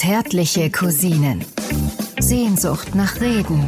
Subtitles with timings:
[0.00, 1.42] Zärtliche Cousinen.
[2.20, 3.64] Sehnsucht nach Reden.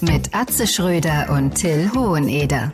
[0.00, 2.72] Mit Atze Schröder und Till Hoheneder.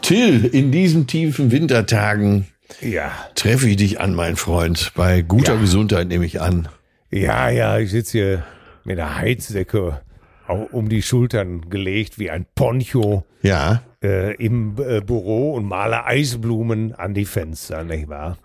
[0.00, 2.46] Till, in diesen tiefen Wintertagen
[2.80, 4.92] Ja, treffe ich dich an, mein Freund.
[4.94, 5.60] Bei guter Ja.
[5.60, 6.68] Gesundheit nehme ich an.
[7.10, 8.44] ja, ja, ich sitze hier
[8.84, 10.00] mit der Heizdecke
[10.46, 16.04] au- um die Schultern gelegt wie ein Poncho Ja, äh, im äh, Büro und male
[16.06, 18.38] Eisblumen an die Fenster, nicht wahr?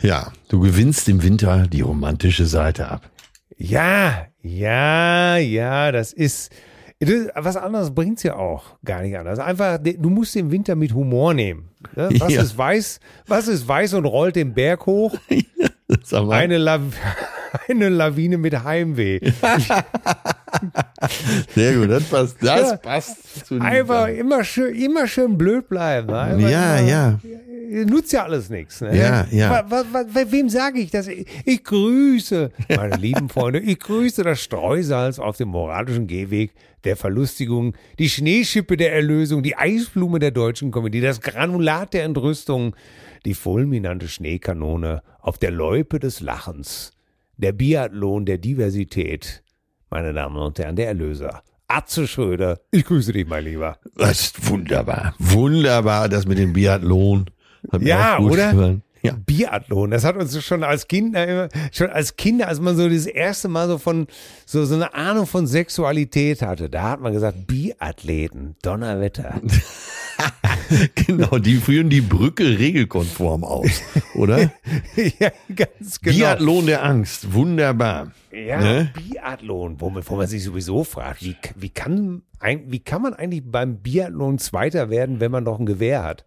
[0.00, 0.32] ja.
[0.48, 3.08] Du gewinnst im Winter die romantische Seite ab.
[3.58, 6.52] Ja, ja, ja, das ist.
[7.34, 9.38] Was anderes bringt's ja auch gar nicht anders.
[9.38, 11.68] Einfach, du musst den Winter mit Humor nehmen.
[11.94, 12.08] Ne?
[12.18, 12.42] Was Ja.
[12.42, 12.98] ist weiß?
[13.26, 15.14] Was ist weiß und rollt den Berg hoch?
[16.30, 16.82] Eine, Lav
[17.68, 19.20] eine Lawine mit Heimweh.
[21.54, 22.36] Sehr gut, das passt.
[22.42, 22.76] Das Ja.
[22.76, 26.08] passt zu Einfach immer schön, immer schön blöd bleiben.
[26.08, 26.50] ne?
[26.50, 27.18] Ja, ja.
[27.86, 28.80] Nutzt ja alles nichts.
[28.80, 28.96] Ne?
[28.96, 29.50] Ja, ja.
[29.70, 31.06] Wa- wa- wa- wem sage ich das?
[31.06, 36.52] Ich, ich grüße, meine lieben Freunde, ich grüße das Streusalz auf dem moralischen Gehweg
[36.84, 42.74] der Verlustigung, die Schneeschippe der Erlösung, die Eisblume der deutschen Komödie, das Granulat der Entrüstung,
[43.26, 46.92] die fulminante Schneekanone auf der Loipe des Lachens,
[47.36, 49.42] der Biathlon der Diversität,
[49.90, 51.42] meine Damen und Herren, der Erlöser.
[51.66, 53.76] Atze Schröder, ich grüße dich, mein Lieber.
[53.96, 55.14] Das ist wunderbar.
[55.18, 57.26] Wunderbar, das mit dem Biathlon.
[57.70, 58.52] Hat mir Ja, auch gut oder?
[58.52, 58.82] gefallen.
[59.08, 59.16] Ja.
[59.24, 63.06] Biathlon, das hat uns schon als Kinder immer, schon als Kinder, als man so das
[63.06, 64.06] erste Mal so von,
[64.46, 69.40] so, so eine Ahnung von Sexualität hatte, da hat man gesagt, Biathleten, Donnerwetter.
[70.94, 73.82] Genau, die führen die Brücke regelkonform aus,
[74.14, 74.38] oder?
[75.18, 76.16] ja, ganz genau.
[76.16, 78.12] Biathlon der Angst, wunderbar.
[78.30, 78.92] Ja, Ne?
[78.94, 83.42] Biathlon, wo man, wo man sich sowieso fragt, wie, wie, kann, wie kann man eigentlich
[83.46, 86.24] beim Biathlon Zweiter werden, wenn man noch ein Gewehr hat?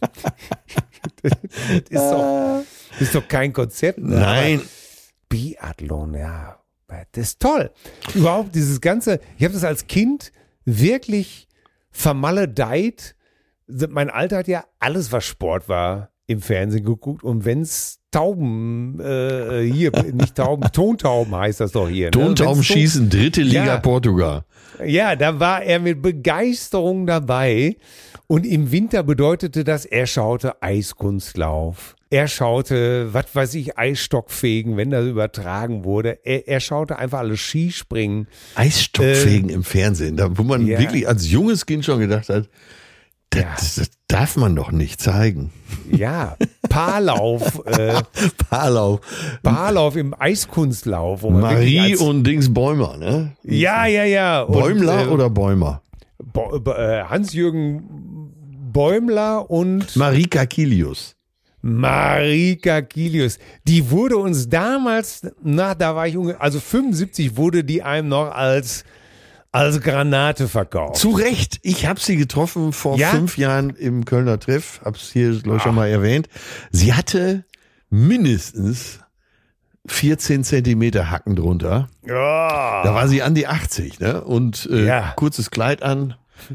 [0.00, 0.10] das
[1.22, 2.62] ist doch,
[2.92, 3.98] das ist doch kein Konzept.
[3.98, 4.16] Ne?
[4.16, 4.62] Nein,
[5.28, 6.56] Biathlon, ja.
[7.12, 7.70] Das ist toll.
[8.14, 10.32] Überhaupt dieses ganze, ich habe das als Kind
[10.64, 11.46] wirklich
[11.90, 13.14] vermaledeit.
[13.68, 17.22] Mein Alter hat ja alles, was Sport war, im Fernsehen geguckt.
[17.24, 22.06] Und wenn's Tauben, äh, hier, nicht Tauben, Tontauben heißt das doch hier.
[22.06, 22.10] ne?
[22.10, 23.76] Tontauben schießen, dritte Liga Ja.
[23.78, 24.44] Portugal.
[24.84, 27.76] ja, da war er mit Begeisterung dabei.
[28.26, 31.96] Und im Winter bedeutete das, er schaute Eiskunstlauf.
[32.10, 36.18] Er schaute, was weiß ich, Eisstockfegen, wenn das übertragen wurde.
[36.24, 38.26] Er, er schaute einfach alles Skispringen.
[38.56, 40.78] Eisstockfegen im Fernsehen, da, wo man ja.
[40.80, 42.48] wirklich als junges Kind schon gedacht hat,
[43.30, 43.82] das, Ja.
[43.82, 45.52] das, darf man doch nicht zeigen.
[45.90, 46.36] Ja,
[46.68, 48.02] Paarlauf, äh,
[48.48, 49.00] Paarlauf,
[49.42, 51.22] Paarlauf im Eiskunstlauf.
[51.22, 53.36] Marie und Dings Bäumer, ne?
[53.44, 54.42] Ja, ja, ja.
[54.42, 55.82] Und, Bäumler äh, oder Bäumer?
[56.34, 57.82] Äh, Hans-Jürgen
[58.72, 61.16] Bäumler und Marika Kilius.
[61.62, 67.82] Marika Kilius, die wurde uns damals, na, da war ich ungefähr, also 75 wurde die
[67.82, 68.84] einem noch als,
[69.52, 70.96] als Granate verkauft.
[70.96, 73.08] Zu Recht, ich habe sie getroffen vor Ja?
[73.10, 76.28] fünf Jahren im Kölner Treff, hab's hier glaube ich schon mal erwähnt.
[76.70, 77.44] Sie hatte
[77.88, 79.00] mindestens
[79.86, 81.88] 14 Zentimeter Hacken drunter.
[82.06, 82.82] Ja.
[82.84, 84.22] Da war sie an die 80, ne?
[84.22, 85.12] Und äh, Ja.
[85.16, 86.14] kurzes Kleid an,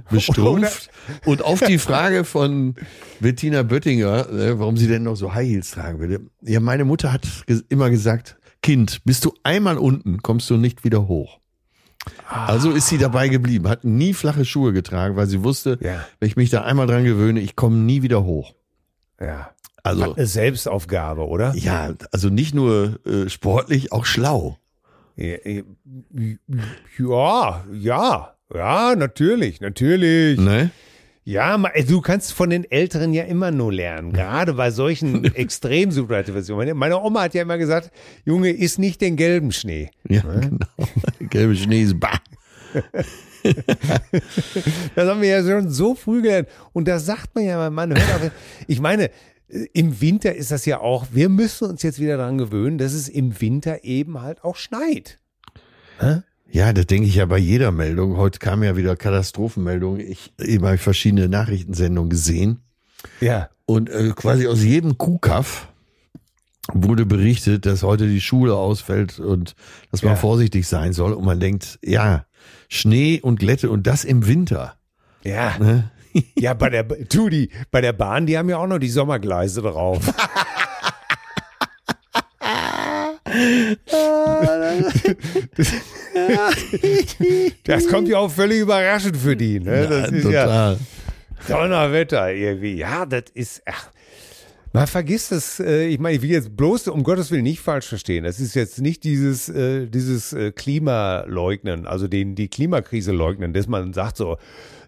[0.09, 0.89] bestrumpft.
[1.25, 2.75] und auf die Frage von
[3.19, 6.21] Bettina Böttinger, ne, warum sie denn noch so High Heels tragen würde.
[6.41, 10.83] Ja, meine Mutter hat ges immer gesagt, Kind, bist du einmal unten, kommst du nicht
[10.83, 11.39] wieder hoch.
[12.29, 16.05] Also ist sie dabei geblieben, hat nie flache Schuhe getragen, weil sie wusste, Ja.
[16.19, 18.53] wenn ich mich da einmal dran gewöhne, ich komme nie wieder hoch.
[19.19, 19.51] ja.
[19.83, 21.53] Also Eine Selbstaufgabe, oder?
[21.55, 24.57] ja, also nicht nur äh, sportlich, auch schlau.
[26.97, 30.39] Ja, ja, ja, natürlich, natürlich.
[30.39, 30.71] Ne?
[31.27, 36.55] Ja, ma- du kannst von den Älteren ja immer nur lernen, gerade bei solchen Extremsituationen.
[36.57, 37.91] Meine- Meine Oma hat ja immer gesagt,
[38.25, 39.89] Junge, iss nicht den gelben Schnee.
[40.07, 40.67] Ja, genau.
[41.19, 42.19] Gelbe Schnee ist bah.
[44.95, 46.47] Das haben wir ja schon so früh gelernt.
[46.73, 48.31] Und da sagt man ja, man hört auch,
[48.67, 49.05] ich meine,
[49.49, 52.93] äh, im Winter ist das ja auch, wir müssen uns jetzt wieder daran gewöhnen, dass
[52.93, 55.19] es im Winter eben halt auch schneit.
[56.51, 58.17] Ja, das denke ich ja bei jeder Meldung.
[58.17, 59.99] Heute kam ja wieder Katastrophenmeldung.
[59.99, 62.59] Ich eben habe ich verschiedene Nachrichtensendungen gesehen
[63.19, 63.49] Ja.
[63.65, 65.67] und äh, quasi aus jedem Kuhkaff
[66.73, 69.55] wurde berichtet, dass heute die Schule ausfällt und
[69.91, 70.17] dass man Ja.
[70.19, 71.13] vorsichtig sein soll.
[71.13, 72.25] Und man denkt, ja,
[72.69, 74.75] Schnee und Glätte und das im Winter.
[75.23, 75.57] Ja.
[75.59, 75.91] Ne?
[76.39, 79.61] Ja, bei der, tu, die, bei der Bahn, die haben ja auch noch die Sommergleise
[79.61, 79.99] drauf.
[87.63, 89.59] Das kommt ja auch völlig überraschend für die.
[89.59, 89.87] Ne?
[89.87, 90.79] Das ist ja total.
[91.47, 92.75] Donnerwetter irgendwie.
[92.75, 93.61] Ja, das ist.
[93.65, 93.89] Ach.
[94.73, 97.87] Man vergisst es, äh, ich meine, ich will jetzt bloß um Gottes Willen nicht falsch
[97.87, 98.25] verstehen.
[98.25, 103.67] Das ist jetzt nicht dieses, äh, dieses äh, Klimaleugnen, also den, die Klimakrise leugnen, dass
[103.67, 104.37] man sagt so,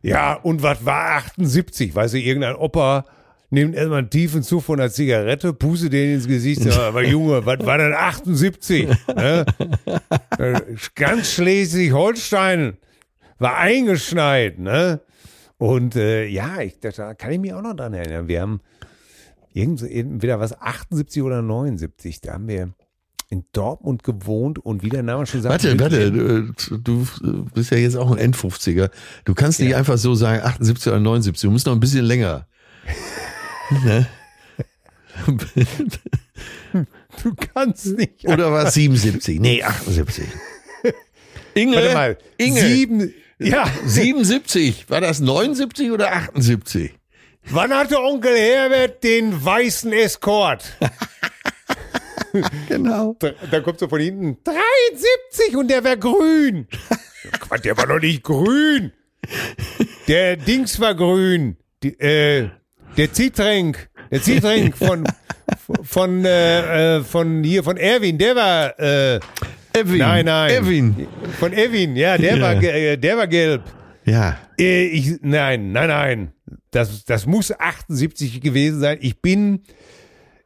[0.01, 1.95] ja, und was war 78?
[1.95, 3.05] Weißt du, irgendein Opa
[3.49, 7.45] nimmt erstmal einen tiefen Zug von einer Zigarette, puste den ins Gesicht, sagt, aber Junge,
[7.45, 8.87] was war denn 78?
[9.15, 9.45] Ne?
[10.37, 10.61] Äh,
[10.95, 12.77] Ganz Schleswig-Holstein
[13.39, 15.01] war eingeschneit, ne?
[15.57, 18.27] Und äh, ja, ich, da kann ich mich auch noch dran erinnern.
[18.27, 18.61] Wir haben
[19.53, 22.73] irgend, entweder was 78 oder 79, da haben wir
[23.29, 25.51] in Dortmund gewohnt und wie der Name schon sagt.
[25.63, 27.07] Warte, warte, du, du
[27.53, 28.89] bist ja jetzt auch ein Endfünfziger.
[29.25, 29.77] Du kannst nicht Ja.
[29.77, 32.47] einfach so sagen 78 oder 79, du musst noch ein bisschen länger.
[33.83, 34.07] Ne?
[37.23, 38.27] Du kannst nicht.
[38.27, 39.39] Oder war es 77?
[39.39, 40.25] Nee, 78.
[41.55, 42.17] Inge, Warte mal.
[42.37, 43.13] Inge, Sieben.
[43.39, 43.67] Ja.
[43.85, 44.89] 77.
[44.89, 46.93] War das 79 oder 78?
[47.49, 50.77] Wann hatte Onkel Herbert den weißen Escort?
[52.67, 53.15] Genau.
[53.19, 56.67] Da, da kommt so von hinten 73 und der wäre grün.
[57.39, 58.91] Quatsch, der war doch nicht grün.
[60.07, 61.57] Der Dings war grün.
[61.81, 62.49] Die, äh,
[62.97, 63.89] der Zitränk.
[64.11, 65.05] Der Zitränk von
[65.83, 69.19] von äh, äh, von hier von Erwin, der war äh,
[69.73, 69.97] Evin.
[69.99, 71.07] nein nein Evin.
[71.39, 72.41] von Erwin, ja, der Ja.
[72.41, 73.63] war äh, der war gelb.
[74.05, 74.37] Ja.
[74.59, 76.33] Äh, ich, nein, nein, nein.
[76.71, 78.97] Das, das muss 78 gewesen sein.
[79.01, 79.63] Ich bin,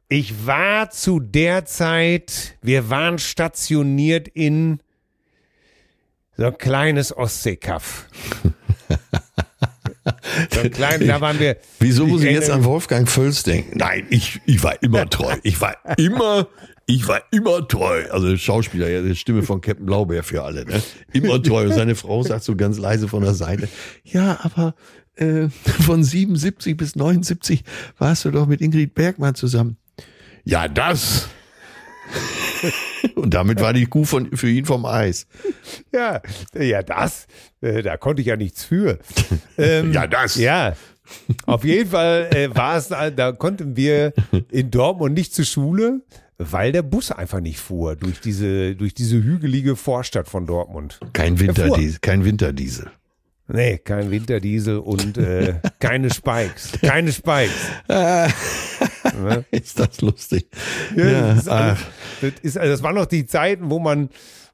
[0.09, 4.79] ich war zu der Zeit, wir waren stationiert in
[6.37, 8.07] so ein kleines Ostseekaff.
[10.53, 11.57] so ein kleines, da waren wir.
[11.79, 13.77] Wieso muss ich jetzt an Wolfgang Völz denken?
[13.77, 15.35] Nein, ich, ich war immer treu.
[15.43, 16.47] Ich war immer,
[16.85, 18.03] ich war immer treu.
[18.11, 20.81] Also Schauspieler, ja, die Stimme von Captain Blaubeer für alle, ne?
[21.13, 21.65] Immer treu.
[21.65, 23.67] Und seine Frau sagt so ganz leise von der Seite,
[24.03, 24.75] ja, aber
[25.15, 25.49] äh,
[25.85, 27.63] von 77 bis 79
[27.97, 29.77] warst du doch mit Ingrid Bergmann zusammen.
[30.43, 31.27] Ja, das.
[33.21, 35.27] Und damit war die Kuh von, für ihn vom Eis.
[35.93, 36.21] Ja,
[36.57, 37.27] ja, das,
[37.61, 38.99] äh, da konnte ich ja nichts für.
[39.57, 40.35] Ähm, Ja, das.
[40.35, 40.75] Ja.
[41.45, 44.13] Auf jeden Fall äh, war es, da konnten wir
[44.49, 46.01] in Dortmund nicht zur Schule,
[46.37, 50.99] weil der Bus einfach nicht fuhr durch diese, durch diese hügelige Vorstadt von Dortmund.
[51.13, 52.89] Kein Winterdiesel, kein Winterdiesel.
[53.53, 56.71] Nee, kein Winterdiesel und äh, keine Spikes.
[56.81, 57.51] Keine Spikes.
[59.51, 60.47] Ist das lustig?
[60.95, 61.79] Ja, das, ist alles,
[62.21, 64.09] das, ist, also das waren noch die Zeiten, wo man,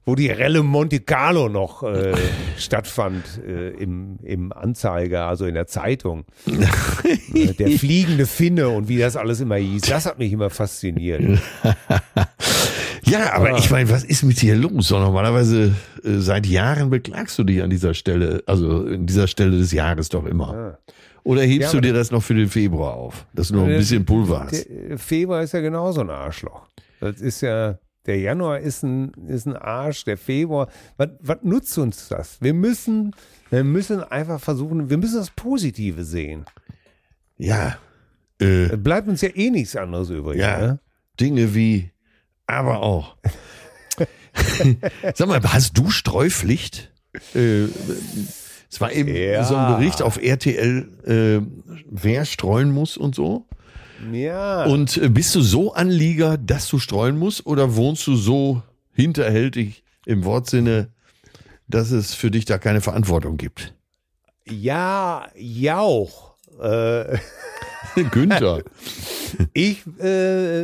[0.06, 2.14] wo die Relle Monte Carlo noch äh,
[2.58, 6.26] stattfand äh, im, im Anzeiger, also in der Zeitung.
[7.34, 11.40] Äh, der fliegende Finne und wie das alles immer hieß, das hat mich immer fasziniert.
[13.08, 13.58] Ja, aber Ah.
[13.58, 14.88] ich meine, was ist mit dir los?
[14.90, 15.74] So, normalerweise
[16.04, 20.10] äh, seit Jahren beklagst du dich an dieser Stelle, also in dieser Stelle des Jahres
[20.10, 20.78] doch immer.
[21.24, 23.72] Oder hebst Ja, du dir das noch für den Februar auf, dass du noch ein
[23.72, 24.66] Äh, bisschen Pulver hast?
[24.70, 26.68] Der Februar ist ja genauso ein Arschloch.
[27.00, 30.70] Das ist ja, der Januar ist ein, ist ein Arsch, der Februar.
[30.98, 32.38] Was, was nutzt uns das?
[32.42, 33.14] Wir müssen,
[33.50, 36.46] wir müssen einfach versuchen, wir müssen das Positive sehen.
[37.38, 37.78] Ja,
[38.40, 40.40] äh, bleibt uns ja eh nichts anderes übrig.
[40.40, 40.80] ja, Ne?
[41.20, 41.92] Dinge wie,
[42.48, 43.16] aber auch.
[45.16, 46.92] Sag mal, hast du Streupflicht?
[47.36, 47.66] Äh,
[48.70, 49.44] es war eben Ja.
[49.44, 51.42] so ein Bericht auf RTL, äh,
[51.90, 53.46] wer streuen muss und so.
[54.12, 54.66] Ja.
[54.66, 58.62] Und äh, bist du so Anlieger, dass du streuen musst, oder wohnst du so
[58.94, 60.90] hinterhältig im Wortsinne,
[61.68, 63.74] dass es für dich da keine Verantwortung gibt?
[64.50, 66.36] ja, Jauch.
[66.62, 67.18] Äh,
[68.12, 68.64] Günther.
[69.54, 70.04] ich äh,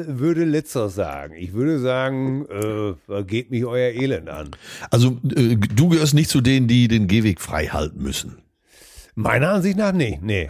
[0.08, 1.36] würde letzteres sagen.
[1.38, 4.52] Ich würde sagen, äh, geht mich euer Elend an.
[4.92, 8.38] Also äh, du gehörst nicht zu denen, die den Gehweg frei halten müssen.
[9.16, 10.50] Meiner Ansicht nach, nee, nee.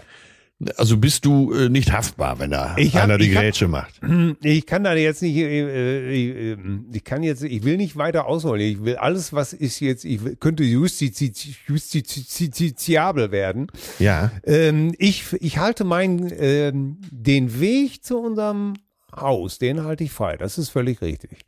[0.77, 3.99] Also bist du äh, nicht haftbar, wenn da Ich hab- einer die ich Grätsche macht.
[4.41, 6.57] Ich kann da jetzt nicht, äh, äh,
[6.91, 8.61] ich kann jetzt, ich will nicht weiter ausholen.
[8.61, 11.33] Ich will alles, was ist jetzt, ich könnte justizi,
[11.67, 13.67] justiziabel werden.
[13.99, 14.31] Ja.
[14.45, 18.73] Ähm, ich, ich halte meinen, ähm, den Weg zu unserem
[19.15, 20.37] Haus, den halte ich frei.
[20.37, 21.45] Das ist völlig richtig.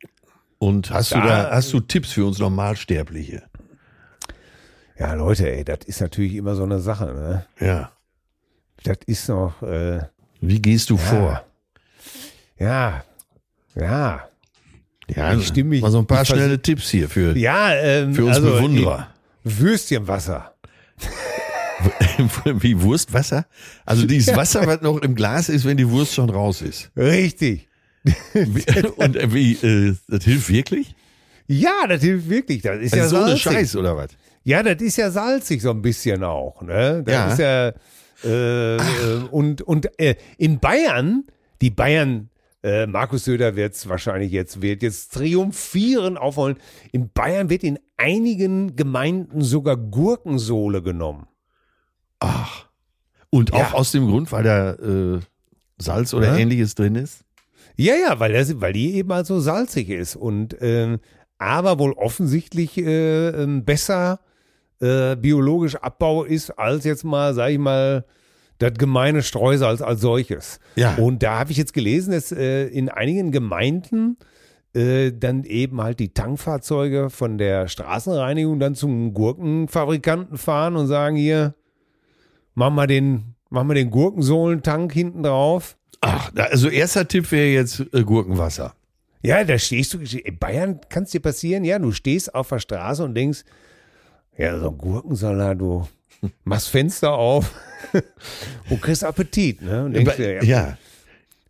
[0.58, 1.26] Und hast du Ja.
[1.26, 3.42] da, hast du Tipps für uns Normalsterbliche?
[4.98, 7.46] Ja, Leute, ey, das ist natürlich immer so eine Sache, ne?
[7.60, 7.92] Ja.
[8.84, 10.00] Das ist noch, äh,
[10.40, 11.44] Wie gehst du vor?
[12.58, 13.04] ja,
[13.74, 14.28] ja,
[15.08, 18.24] Ja, Ich stimme mich- mal so ein paar schnelle Tipps hier für, ja, ähm, für
[18.24, 19.08] uns also, Bewunderer.
[19.44, 20.52] Würstchenwasser.
[22.44, 23.46] Wie Wurstwasser?
[23.84, 26.90] Also dieses Wasser, was noch im Glas ist, wenn die Wurst schon raus ist.
[26.96, 27.68] Richtig.
[28.96, 30.94] Und äh, wie, äh, das hilft wirklich?
[31.46, 32.62] Ja, das hilft wirklich.
[32.62, 33.42] Das ist Das ja so eine salzig.
[33.42, 34.08] Scheiß oder was?
[34.44, 36.62] Ja, das ist ja salzig so ein bisschen auch.
[36.62, 37.02] Ne?
[37.04, 37.32] Das Ja.
[37.32, 37.72] ist ja
[38.24, 38.80] äh, äh,
[39.30, 41.24] und und äh, in Bayern
[41.62, 42.28] die Bayern,
[42.62, 46.56] äh, Markus Söder wird es wahrscheinlich jetzt, wird jetzt triumphieren aufholen.
[46.92, 51.26] In Bayern wird in einigen Gemeinden sogar Gurkensohle genommen.
[52.20, 52.66] Ach.
[53.30, 53.72] Und auch Ja.
[53.72, 55.20] aus dem Grund, weil da äh,
[55.78, 56.36] Salz oder Ja.
[56.36, 57.24] ähnliches drin ist?
[57.76, 60.98] Ja, ja, weil, das, weil die eben halt so salzig ist und ähm,
[61.38, 64.35] aber wohl offensichtlich äh, ähm, besser äh,
[64.78, 68.04] biologisch Abbau ist als jetzt mal, sag ich mal,
[68.58, 70.60] das gemeine Streusalz als solches.
[70.76, 70.94] Ja.
[70.96, 74.16] Und da habe ich jetzt gelesen, dass äh, in einigen Gemeinden
[74.74, 81.16] äh, dann eben halt die Tankfahrzeuge von der Straßenreinigung dann zum Gurkenfabrikanten fahren und sagen
[81.16, 81.54] hier,
[82.54, 85.76] mach mal den, mach mal den Gurkensohlentank hinten drauf.
[86.00, 88.74] Ach, also erster Tipp wäre jetzt äh, Gurkenwasser.
[89.22, 92.58] Ja, da stehst du, in Bayern kann es dir passieren, ja, du stehst auf der
[92.58, 93.44] Straße und denkst,
[94.38, 95.86] ja, so ein Gurkensalat, du
[96.44, 97.52] machst Fenster auf
[98.70, 99.90] und kriegst Appetit, ne?
[99.90, 100.78] Denkst ja, ja,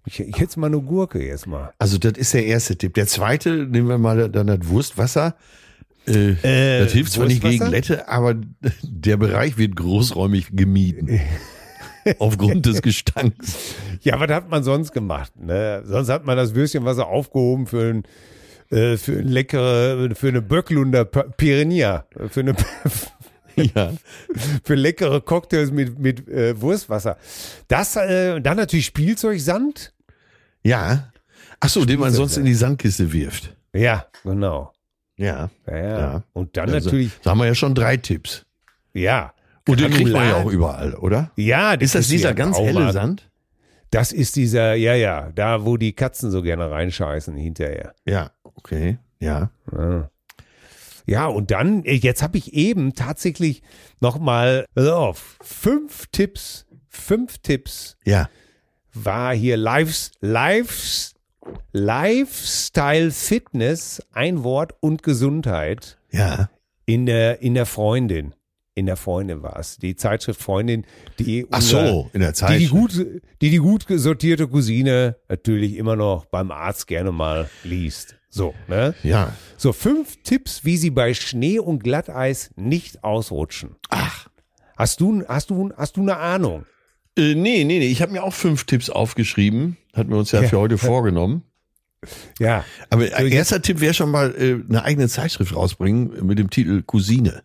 [0.05, 1.73] ich, ich hätte mal eine Gurke jetzt mal.
[1.79, 2.95] also das ist der erste Tipp.
[2.95, 5.35] Der zweite, nehmen wir mal dann das Wurstwasser.
[6.07, 8.37] Äh, Äh, das hilft zwar nicht gegen Lette, aber
[8.83, 11.21] der Bereich wird großräumig gemieden.
[12.21, 13.57] Aufgrund des Gestanks.
[14.03, 15.33] Ja, was hat man sonst gemacht?
[15.41, 15.83] Ne?
[15.85, 18.03] Sonst hat man das Würstchenwasser aufgehoben für ein,
[18.71, 22.55] äh, für leckere, für eine Böcklunder Piranha, für eine,
[23.75, 23.93] Ja.
[24.65, 27.17] für leckere Cocktails mit, mit äh, Wurstwasser.
[27.69, 29.95] Das, äh, dann natürlich Spielzeugsand.
[30.63, 31.11] Ja.
[31.61, 33.57] Ach so, den man sonst in die Sandkiste wirft.
[33.73, 34.73] Ja, genau.
[35.17, 35.49] Ja.
[35.67, 36.23] Ja, ja.
[36.35, 38.45] Und dann Also, natürlich, Da haben wir ja schon drei Tipps.
[38.93, 39.33] ja.
[39.69, 41.33] Und den kriegt man ja auch überall, oder?
[41.35, 42.93] Ja, Ist das wie dieser ganz helle.
[42.93, 43.29] Sand?
[43.91, 47.93] Das ist dieser, ja, ja, da wo die Katzen so gerne reinscheißen hinterher.
[48.05, 48.99] Ja, okay.
[49.21, 49.51] Ja.
[49.73, 50.11] Ja.
[51.09, 53.63] Ja, und dann, äh, jetzt habe ich eben tatsächlich
[54.01, 58.29] nochmal, auf, fünf Tipps, fünf Tipps Ja.
[58.93, 61.15] war hier Lives, Lives,
[61.73, 66.51] Lifestyle Fitness, ein Wort und Gesundheit Ja.
[66.87, 68.35] in der, in der Freundin.
[68.75, 69.79] In der Freundin war es.
[69.79, 70.85] Die Zeitschrift Freundin,
[71.19, 72.61] die Ach unser- so, in der die Zeit.
[72.61, 72.93] die gut,
[73.41, 78.16] die die gut sortierte Cousine natürlich immer noch beim Arzt gerne mal liest.
[78.29, 78.95] So, ne?
[79.03, 79.33] Ja.
[79.57, 83.77] So, fünf Tipps, wie Sie bei Schnee und Glatteis nicht ausrutschen.
[83.89, 84.29] Ach.
[84.77, 86.67] Hast du, hast du, hast du eine Ahnung?
[87.17, 87.89] Äh, nee, nee, nee.
[87.89, 89.79] Ich habe mir auch fünf Tipps aufgeschrieben.
[89.95, 91.45] Hatten wir uns ja, für heute vorgenommen.
[92.39, 92.65] Ja.
[92.91, 96.83] Aber ein erster Tipp wäre schon mal äh, eine eigene Zeitschrift rausbringen mit dem Titel
[96.83, 97.43] Cousine.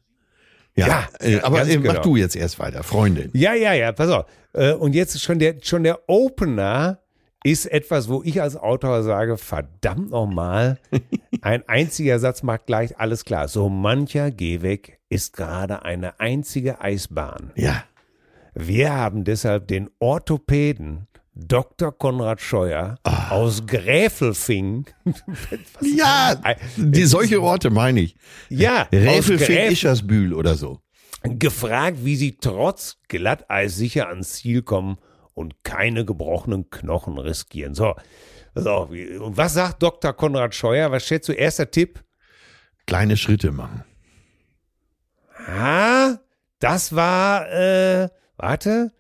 [0.75, 2.01] Ja, Ja, äh, ja, aber äh, mach genau.
[2.01, 3.29] du jetzt erst weiter, Freundin.
[3.33, 4.25] Ja, ja, ja, pass auf.
[4.53, 7.00] Äh, Und jetzt schon der, schon der Opener
[7.43, 10.79] ist etwas, wo ich als Autor sage, verdammt nochmal,
[11.41, 13.47] ein einziger Satz macht gleich alles klar.
[13.47, 17.51] So mancher Gehweg ist gerade eine einzige Eisbahn.
[17.55, 17.83] Ja.
[18.53, 21.97] Wir haben deshalb den Orthopäden Dr.
[21.97, 24.85] Konrad Scheuer aus Gräfelfing.
[25.81, 26.35] Ja,
[26.77, 28.15] die, solche Orte meine ich.
[28.49, 30.79] Ja, aus Räfelfing, Gräf Ischersbühl oder so.
[31.23, 34.97] gefragt, wie sie trotz Glatteis sicher ans Ziel kommen
[35.33, 37.73] und keine gebrochenen Knochen riskieren.
[37.73, 37.95] So,
[38.55, 40.13] so und was sagt Dr.
[40.13, 40.91] Konrad Scheuer?
[40.91, 41.33] Was schätzt du?
[41.33, 42.03] Erster Tipp?
[42.85, 43.83] Kleine Schritte machen.
[45.47, 46.17] Ah,
[46.59, 48.91] das war, äh, warte,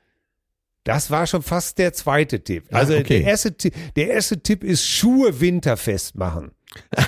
[0.83, 2.67] das war schon fast der zweite Tipp.
[2.71, 3.19] Ah, Also okay.
[3.19, 6.51] der, erste, der erste Tipp ist Schuhe winterfest machen.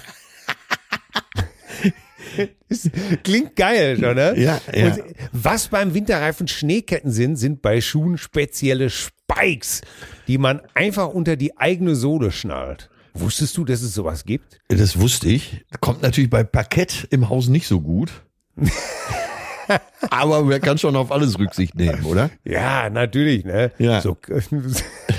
[3.24, 4.34] Klingt geil, schon, ne?
[4.38, 4.86] Ja, ja.
[4.86, 9.82] Und was beim Winterreifen Schneeketten sind, sind bei Schuhen spezielle Spikes,
[10.28, 12.90] die man einfach unter die eigene Sohle schnallt.
[13.14, 14.60] Wusstest du, dass es sowas gibt?
[14.70, 15.64] Das wusste ich.
[15.82, 18.12] Kommt natürlich bei Parkett im Haus nicht so gut.
[20.10, 22.32] Aber man kann schon auf alles Rücksicht nehmen, oder?
[22.44, 23.72] Ja, natürlich, ne?
[23.78, 24.02] Ja.
[24.02, 24.18] So,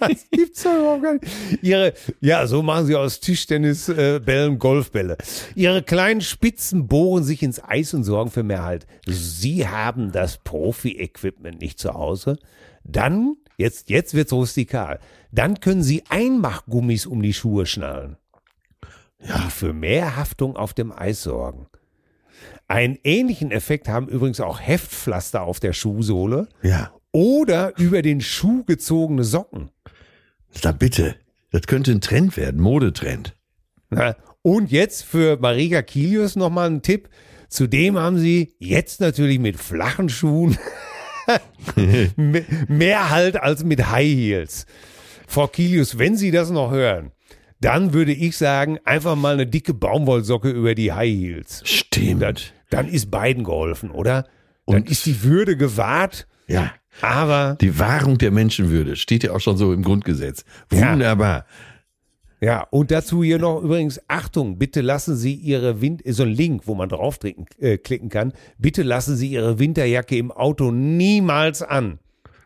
[0.00, 1.24] das gibt's doch überhaupt gar nicht.
[1.62, 5.16] Ihre, ja, so machen sie aus Tischtennisbällen äh, Golfbälle.
[5.54, 8.86] Ihre kleinen Spitzen bohren sich ins Eis und sorgen für mehr Halt.
[9.06, 12.38] Sie haben das Profi-Equipment nicht zu Hause.
[12.84, 15.00] Dann, jetzt, jetzt wird's rustikal.
[15.32, 18.16] Dann können Sie Einmachgummis um die Schuhe schnallen.
[19.20, 21.66] Die für mehr Haftung auf dem Eis sorgen.
[22.68, 26.92] Einen ähnlichen Effekt haben übrigens auch Heftpflaster auf der Schuhsohle Ja.
[27.16, 29.70] Oder über den Schuh gezogene Socken.
[30.60, 31.16] Da bitte.
[31.50, 33.34] Das könnte ein Trend werden, Modetrend.
[33.88, 37.08] Na, Und jetzt für Marika Kilius nochmal ein Tipp.
[37.48, 40.58] Zudem haben sie jetzt natürlich mit flachen Schuhen
[42.16, 44.66] me- mehr Halt als mit High Heels.
[45.26, 47.12] Frau Kilius, wenn Sie das noch hören,
[47.62, 51.62] dann würde ich sagen, einfach mal eine dicke Baumwollsocke über die High Heels.
[51.64, 52.20] Stimmt.
[52.22, 52.34] Dann,
[52.68, 54.24] dann ist beiden geholfen, oder?
[54.66, 56.26] Dann Und- ist die Würde gewahrt.
[56.46, 56.74] Ja.
[57.00, 60.44] Aber Die Wahrung der Menschenwürde steht ja auch schon so im Grundgesetz.
[60.72, 60.92] Ja.
[60.92, 61.46] Wunderbar.
[62.40, 66.62] Ja, und dazu hier noch übrigens, Achtung, bitte lassen Sie Ihre Wind, so ein Link,
[66.66, 71.98] wo man draufklicken äh, klicken kann, bitte lassen Sie Ihre Winterjacke im Auto niemals an.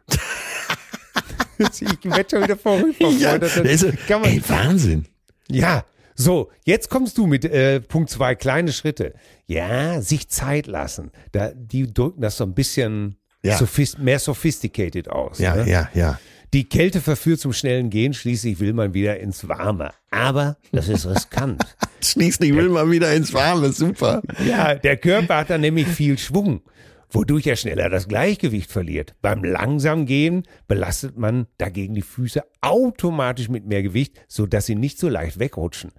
[1.59, 2.97] ich werde schon wieder verrückt.
[3.03, 3.37] vor Ja.
[3.37, 5.07] Das das ist, kann man, ey, Wahnsinn.
[5.51, 9.15] ja, so, jetzt kommst du mit äh, Punkt zwei, kleine Schritte.
[9.47, 11.11] Ja, sich Zeit lassen.
[11.33, 13.57] Da, die drücken das so ein bisschen Ja.
[13.57, 15.39] sophist mehr sophisticated aus.
[15.39, 15.71] Ja, ne?
[15.71, 16.19] ja, ja.
[16.53, 19.93] Die Kälte verführt zum schnellen Gehen, schließlich will man wieder ins Warme.
[20.11, 21.63] Aber das ist riskant.
[22.03, 23.71] Schließlich will man wieder ins Warme.
[23.71, 24.21] Super.
[24.45, 26.63] ja, der Körper hat dann nämlich viel Schwung,
[27.09, 29.15] wodurch er schneller das Gleichgewicht verliert.
[29.23, 34.99] Beim langsam Gehen belastet man dagegen die Füße automatisch mit mehr Gewicht, sodass sie nicht
[34.99, 35.93] so leicht wegrutschen.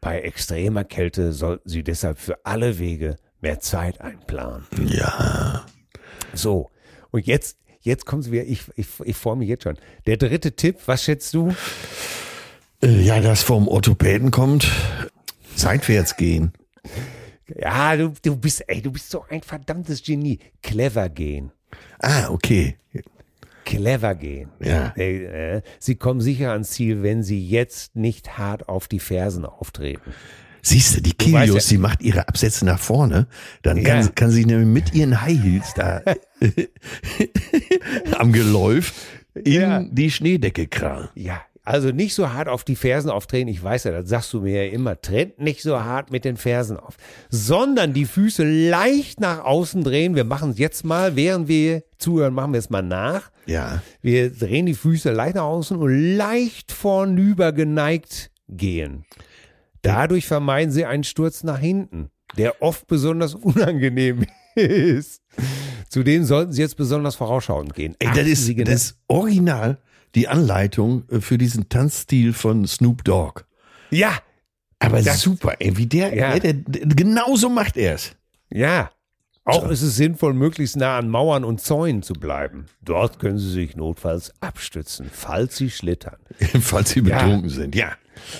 [0.00, 4.66] Bei extremer Kälte sollten Sie deshalb für alle Wege mehr Zeit einplanen.
[4.86, 5.66] Ja.
[6.32, 6.70] So,
[7.16, 9.76] und jetzt, jetzt kommt wieder, ich, ich, ich freue mich jetzt schon.
[10.06, 11.54] Der dritte Tipp, was schätzt du?
[12.82, 14.70] Äh, Ja, das vom Orthopäden kommt.
[15.54, 16.52] Seitwärts gehen.
[17.58, 20.38] Ja, du, du bist, ey, du bist so ein verdammtes Genie.
[20.62, 21.52] Clever gehen.
[21.98, 22.76] Ah, okay.
[23.64, 24.50] Clever gehen.
[24.60, 24.94] Ja.
[24.96, 30.12] Äh, Sie kommen sicher ans Ziel, wenn Sie jetzt nicht hart auf die Fersen auftreten.
[30.68, 33.28] Siehst du, die weißt Kilios, ja- die macht ihre Absätze nach vorne,
[33.62, 34.02] dann kann, Ja.
[34.02, 36.00] sie- kann sie nämlich mit ihren High Heels da
[38.18, 38.92] am Geläuf
[39.34, 39.84] in Ja.
[39.88, 41.08] die Schneedecke krallen.
[41.14, 43.48] Ja, also nicht so hart auf die Fersen auftreten.
[43.48, 45.00] Ich weiß ja, das sagst du mir ja immer.
[45.00, 46.96] Tritt nicht so hart mit den Fersen auf,
[47.30, 50.14] sondern die Füße leicht nach außen drehen.
[50.16, 53.30] Wir machen es jetzt mal, während wir zuhören, machen wir es mal nach.
[53.46, 53.82] Ja.
[54.02, 59.04] Wir drehen die Füße leicht nach außen und leicht vornüber geneigt gehen.
[59.86, 64.24] Dadurch vermeiden sie einen Sturz nach hinten, der oft besonders unangenehm
[64.54, 65.22] ist.
[65.88, 67.94] Zudem sollten Sie jetzt besonders vorausschauend gehen.
[68.00, 69.78] Ey, das ist, genau- das ist original
[70.14, 73.42] die Anleitung äh, für diesen Tanzstil von Snoop Dogg.
[73.90, 74.18] ja,
[74.78, 76.38] Aber Das- super, ey, wie der, Ja.
[76.38, 78.12] der, der genauso macht er es.
[78.50, 78.90] Ja.
[79.44, 82.66] Auch ist es sinnvoll, möglichst nah an Mauern und Zäunen zu bleiben.
[82.82, 86.16] Dort können Sie sich notfalls abstützen, falls Sie schlittern.
[86.60, 87.22] Falls sie Ja.
[87.22, 87.92] betrunken sind, ja.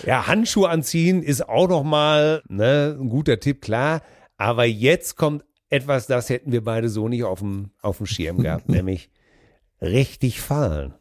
[0.05, 4.03] Ja, Handschuhe anziehen ist auch noch mal ne, ein guter Tipp, klar.
[4.37, 8.39] Aber jetzt kommt etwas, das hätten wir beide so nicht auf dem, auf dem Schirm
[8.39, 9.11] gehabt, nämlich
[9.81, 10.95] richtig fallen.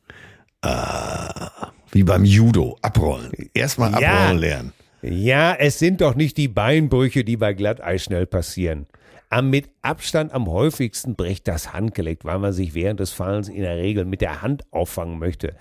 [1.91, 3.31] Wie beim Judo, abrollen.
[3.53, 4.09] Erstmal Ja.
[4.11, 4.73] abrollen lernen.
[5.01, 8.87] Ja, es sind doch nicht die Beinbrüche, die bei Glatteis schnell passieren.
[9.29, 13.61] Am mit Abstand am häufigsten bricht das Handgelenk, weil man sich während des Fallens in
[13.61, 15.55] der Regel mit der Hand auffangen möchte.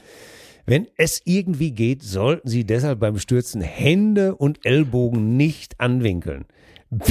[0.66, 6.46] Wenn es irgendwie geht, sollten Sie deshalb beim Stürzen Hände und Ellbogen nicht anwinkeln.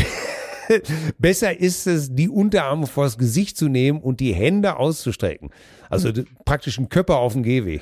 [1.19, 5.49] Besser ist es, die Unterarme vors Gesicht zu nehmen und die Hände auszustrecken.
[5.89, 6.11] Also
[6.45, 7.81] praktisch ein Körper auf dem Gehweg.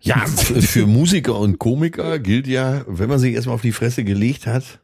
[0.00, 4.46] Ja, für Musiker und Komiker gilt ja, wenn man sich erstmal auf die Fresse gelegt
[4.46, 4.80] hat,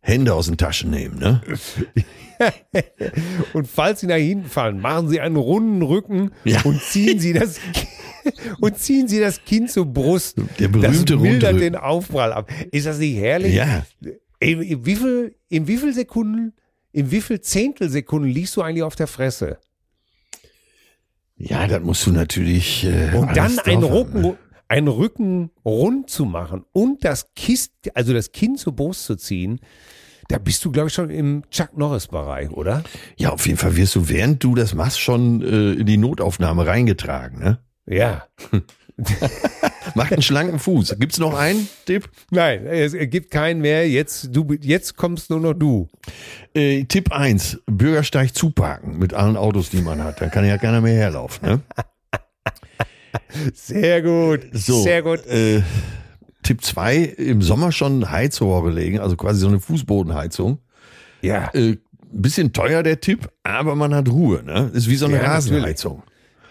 [0.00, 1.40] Hände aus den Taschen nehmen, ne?
[3.52, 6.60] Und falls Sie nach hinten fallen, machen Sie einen runden Rücken Ja.
[6.62, 7.58] und ziehen Sie das
[8.60, 10.36] und ziehen Sie das Kinn zur Brust.
[10.58, 11.58] Der berühmte das mildert Rundrücken.
[11.60, 12.50] den Aufprall ab.
[12.72, 13.54] Ist das nicht herrlich?
[13.54, 13.86] Ja.
[14.40, 16.52] In, in, wie viel, in wie viel Sekunden,
[16.92, 19.58] in wie viel Zehntelsekunden liegst du eigentlich auf der Fresse?
[21.38, 22.84] Ja, das musst du natürlich.
[22.84, 24.36] Äh, Und dann einen Rücken, ne?
[24.68, 29.60] einen Rücken rund zu machen und das Kist, also das Kinn zur Brust zu ziehen,
[30.28, 32.82] da bist du, glaube ich, schon im Chuck Norris-Bereich, oder?
[33.16, 36.66] Ja, auf jeden Fall wirst du, während du das machst, schon äh, in die Notaufnahme
[36.66, 37.58] reingetragen, ne?
[37.86, 38.26] Ja.
[39.94, 40.96] Macht einen schlanken Fuß.
[40.98, 42.08] Gibt's noch einen Tipp?
[42.30, 43.88] Nein, es gibt keinen mehr.
[43.88, 45.88] Jetzt, du, jetzt kommst nur noch du.
[46.54, 50.20] Äh, Tipp eins: Bürgersteig zuparken mit allen Autos, die man hat.
[50.20, 51.46] Dann kann ja keiner mehr herlaufen.
[51.46, 51.60] Ne?
[53.54, 54.46] Sehr gut.
[54.52, 55.26] So, Sehr gut.
[55.26, 55.62] Äh,
[56.46, 60.58] Tipp zwei: im Sommer schon Heizrohre legen, also quasi so eine Fußbodenheizung.
[61.22, 61.50] Ja.
[61.54, 61.78] Äh,
[62.12, 64.42] bisschen teuer der Tipp, aber man hat Ruhe.
[64.44, 64.70] Ne?
[64.72, 66.02] Ist wie so eine Ja, Rasenheizung.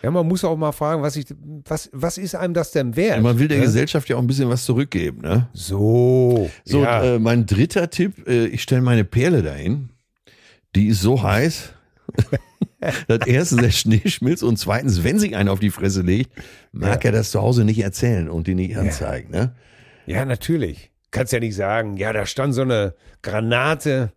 [0.03, 1.25] Ja, man muss auch mal fragen, was ich,
[1.65, 3.17] was, was ist einem das denn wert?
[3.17, 3.63] Und man will der Ne?
[3.63, 5.21] Gesellschaft ja auch ein bisschen was zurückgeben.
[5.21, 5.47] Ne?
[5.53, 6.49] So.
[6.63, 7.15] So, ja.
[7.15, 9.89] äh, mein dritter Tipp, äh, ich stelle meine Perle dahin.
[10.75, 11.69] Die ist so heiß.
[13.08, 16.31] das erste, der Schnee schmilzt und zweitens, wenn sich einer auf die Fresse legt,
[16.71, 19.31] mag er das zu Hause nicht erzählen und die nicht anzeigen.
[19.31, 19.55] Ne?
[20.05, 20.91] Ja, natürlich.
[21.11, 24.11] Kannst ja nicht sagen, ja, da stand so eine Granate.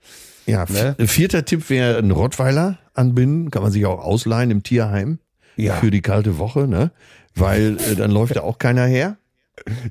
[0.47, 0.97] Ja, Ne?
[1.07, 5.19] vierter Tipp wäre ein Rottweiler anbinden, kann man sich auch ausleihen im Tierheim
[5.57, 5.75] Ja.
[5.77, 6.91] für die kalte Woche, ne?
[7.35, 9.17] Weil äh, dann läuft da auch keiner her.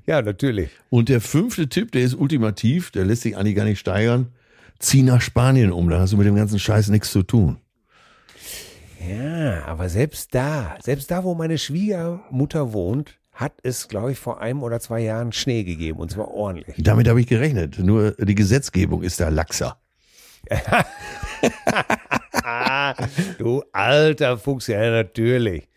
[0.06, 0.70] Ja, natürlich.
[0.90, 4.28] Und der fünfte Tipp, der ist ultimativ, der lässt sich eigentlich gar nicht steigern.
[4.80, 7.58] Zieh nach Spanien um, da hast du mit dem ganzen Scheiß nichts zu tun.
[9.08, 14.42] Ja, aber selbst da, selbst da, wo meine Schwiegermutter wohnt, hat es, glaube ich, vor
[14.42, 16.76] einem oder zwei Jahren Schnee gegeben und zwar ordentlich.
[16.80, 17.78] Damit habe ich gerechnet.
[17.80, 19.78] Nur die Gesetzgebung ist da laxer.
[23.38, 25.68] Du alter Fuchs, ja, natürlich.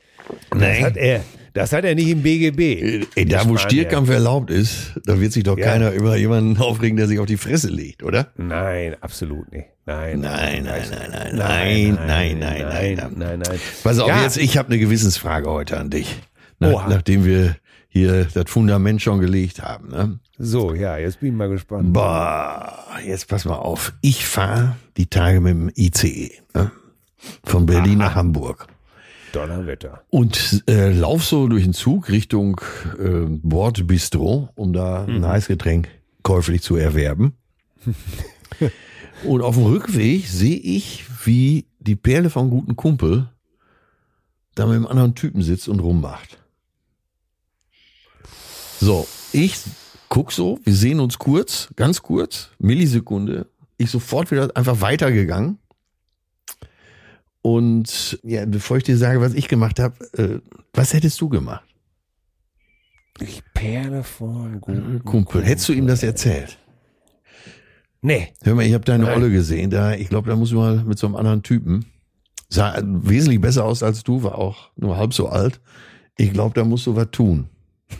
[0.50, 0.84] Das Nein.
[0.84, 3.06] hat er, das hat er nicht im BGB.
[3.16, 3.56] Ey, da wo.
[3.56, 5.66] Stierkampf erlaubt ist, da wird sich doch Ja.
[5.66, 8.28] keiner über jemanden aufregen, der sich auf die Fresse legt, oder?
[8.36, 9.66] Nein, absolut nicht.
[9.86, 13.12] Nein, Nein, nein, nein, nein, nein, nein, nein, nein, nein, nein.
[13.16, 13.58] nein, nein.
[13.82, 14.22] Pass auf, Ja.
[14.22, 16.16] jetzt, ich habe eine Gewissensfrage heute an dich.
[16.60, 17.56] Nach, nachdem wir
[17.88, 19.88] hier das Fundament schon gelegt haben.
[19.88, 20.20] Ne?
[20.38, 21.92] So, ja, jetzt bin ich mal gespannt.
[21.92, 22.72] Boah,
[23.04, 23.92] jetzt pass mal auf.
[24.00, 26.30] Ich fahre die Tage mit dem ICE.
[26.54, 26.70] Ne?
[27.44, 28.66] Von Berlin nach Hamburg.
[29.32, 30.02] Donnerwetter.
[30.10, 32.60] Und äh, lauf so durch den Zug Richtung
[32.98, 35.16] äh, Bordbistro, um da Mhm.
[35.16, 35.88] ein Heißgetränk
[36.22, 37.34] käuflich zu erwerben.
[39.24, 43.28] Und auf dem Rückweg sehe ich, wie die Perle vom guten Kumpel
[44.54, 46.39] da mit einem anderen Typen sitzt und rummacht.
[48.80, 49.56] So, ich
[50.08, 53.46] guck so, wir sehen uns kurz, ganz kurz, Millisekunde.
[53.76, 55.58] Ich sofort wieder einfach weitergegangen.
[57.42, 60.40] Und ja, bevor ich dir sage, was ich gemacht habe, äh,
[60.72, 61.64] was hättest du gemacht?
[63.20, 66.58] Ich Perle von guten Kumpel, hättest du ihm das erzählt?
[68.00, 68.32] Nee.
[68.42, 69.16] Hör mal, ich habe deine Nein.
[69.16, 71.84] Olle gesehen, da, ich glaube, da muss mal mit so einem anderen Typen.
[72.48, 75.60] Sah wesentlich besser aus als du, war auch nur halb so alt.
[76.16, 77.50] Ich glaube, da musst du was tun.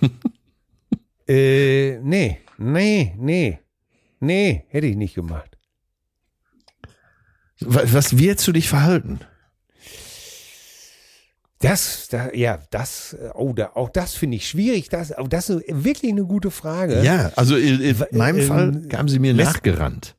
[1.31, 3.59] Äh, nee, nee, nee.
[4.19, 5.57] Nee, hätte ich nicht gemacht.
[7.61, 9.21] Was, was hättest du dich verhalten?
[11.61, 14.89] Das, da, ja, das, äh, oh, da, auch das finde ich schwierig.
[14.89, 17.03] Das, oh, das ist wirklich eine gute Frage.
[17.03, 20.17] Ja, also in, in meinem ähm, Fall kamen sie mir nachgerannt.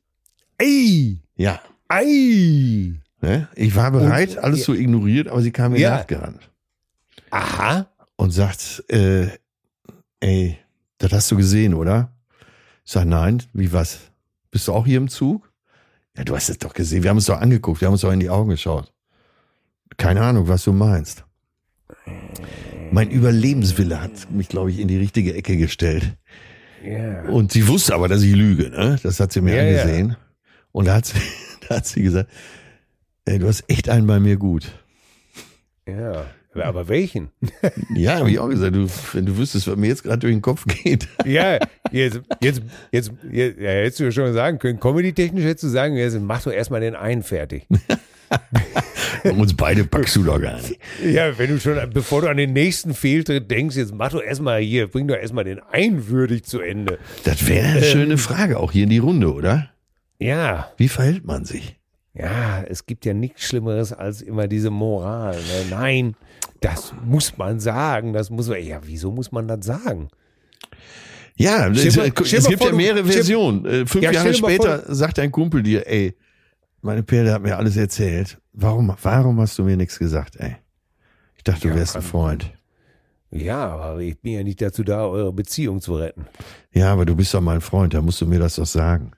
[0.56, 1.60] Ey, Ja.
[1.88, 2.94] ey.
[3.20, 3.48] Ne?
[3.56, 4.64] Ich war bereit, alles ja.
[4.66, 5.90] zu ignorieren, aber sie kam mir Ja.
[5.98, 6.48] nachgerannt.
[7.30, 7.88] Aha.
[8.16, 9.26] und sagt, äh,
[10.20, 10.58] ey,
[11.02, 12.12] das hast du gesehen, oder?
[12.84, 13.98] Ich sag, nein, wie was?
[14.50, 15.52] Bist du auch hier im Zug?
[16.16, 17.02] Ja, du hast es doch gesehen.
[17.02, 18.92] Wir haben uns doch angeguckt, wir haben uns doch in die Augen geschaut.
[19.96, 21.24] Keine Ahnung, was du meinst.
[22.92, 26.16] Mein Überlebenswille hat mich, glaube ich, in die richtige Ecke gestellt.
[26.84, 27.22] Ja.
[27.24, 28.98] Und sie wusste aber, dass ich lüge, ne?
[29.02, 29.62] Das hat sie mir ja.
[29.62, 30.16] angesehen.
[30.72, 31.18] Und da hat, sie,
[31.68, 32.30] da hat sie gesagt,
[33.24, 34.70] ey, du hast echt einen bei mir gut.
[35.86, 36.26] Ja.
[36.54, 37.30] Aber welchen?
[37.94, 40.42] Ja, habe ich auch gesagt, du, wenn du wüsstest, was mir jetzt gerade durch den
[40.42, 41.08] Kopf geht.
[41.24, 41.58] Ja,
[41.90, 45.96] jetzt, jetzt, jetzt, jetzt ja, hättest du ja schon sagen können, comedy-technisch hättest du sagen,
[45.96, 47.66] jetzt mach doch erstmal den einen fertig.
[49.24, 50.78] Uns beide packst du doch gar nicht.
[51.04, 54.60] Ja, wenn du schon, bevor du an den nächsten Fehltritt denkst, jetzt mach doch erstmal
[54.60, 56.98] hier, bring doch erstmal den einen würdig zu Ende.
[57.24, 59.70] Das wäre eine schöne Frage, auch hier in die Runde, oder?
[60.18, 61.76] Ja, Wie verhält man sich?
[62.14, 65.34] ja, es gibt ja nichts Schlimmeres als immer diese Moral.
[65.36, 65.66] Ne?
[65.70, 66.14] Nein,
[66.62, 70.08] das muss man sagen, das muss man, ja, wieso muss man das sagen?
[71.36, 72.26] Ja, mal- es stell mal gibt
[72.58, 73.64] vor, ja du- mehrere Versionen.
[73.66, 76.14] Äh, Fünf Ja, Jahre später sagt dein Kumpel dir, ey,
[76.82, 78.38] meine Perle hat mir alles erzählt.
[78.52, 80.56] Warum, warum hast du mir nichts gesagt, ey?
[81.36, 82.52] Ich dachte, du Ja, wärst ein Freund.
[83.30, 86.26] Ja, aber ich bin ja nicht dazu da, eure Beziehung zu retten.
[86.72, 89.12] Ja, aber du bist doch mein Freund, da musst du mir das doch sagen.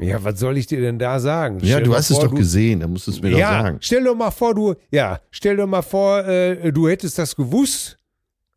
[0.00, 1.58] Ja, was soll ich dir denn da sagen?
[1.60, 3.58] Ja, Stell du hast es vor, doch du- gesehen, da musst du es mir ja,
[3.58, 3.78] doch sagen.
[3.80, 7.98] stell doch mal vor, du, ja, stell doch mal vor, äh, du hättest das gewusst,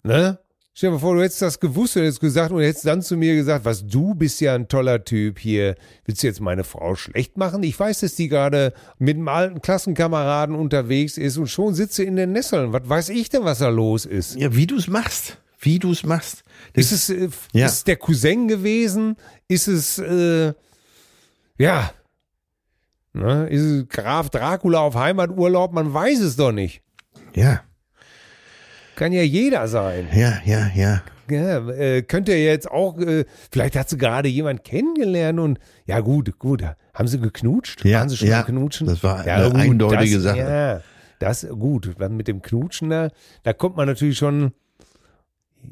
[0.04, 0.40] ne?
[0.78, 3.16] Stell dir mal vor, du hättest das gewusst und hättest gesagt und hättest dann zu
[3.16, 5.76] mir gesagt, was du bist ja ein toller Typ hier.
[6.06, 7.64] Willst du jetzt meine Frau schlecht machen?
[7.64, 12.04] Ich weiß, dass die gerade mit einem alten Klassenkameraden unterwegs ist und schon sitzt sie
[12.04, 12.74] in den Nesseln.
[12.74, 14.36] Was weiß ich denn, was da los ist?
[14.38, 15.38] Ja, wie du es machst.
[15.60, 16.44] Wie du es machst.
[16.74, 17.68] Das Ist es, äh, Ja.
[17.68, 19.16] ist es der Cousin gewesen?
[19.48, 20.54] Ist es, äh,
[21.58, 21.92] ja,
[23.14, 23.48] ne?
[23.48, 25.74] ist es Graf Dracula auf Heimaturlaub?
[25.74, 26.82] Man weiß es doch nicht.
[27.36, 27.62] ja,
[28.96, 30.08] Kann ja jeder sein.
[30.14, 31.02] ja, ja, ja.
[31.30, 36.00] Ja, äh, könnte ja jetzt auch, äh, vielleicht hat sie gerade jemand kennengelernt und ja
[36.00, 36.64] gut, gut,
[36.94, 37.84] haben sie geknutscht?
[37.84, 38.86] Ja, Waren sie schon ja, knutschen?
[38.86, 40.38] das war eine eindeutige das, Sache.
[40.38, 40.82] Ja,
[41.20, 41.98] das gut.
[42.10, 43.10] Mit dem Knutschen da,
[43.42, 44.54] da kommt man natürlich schon,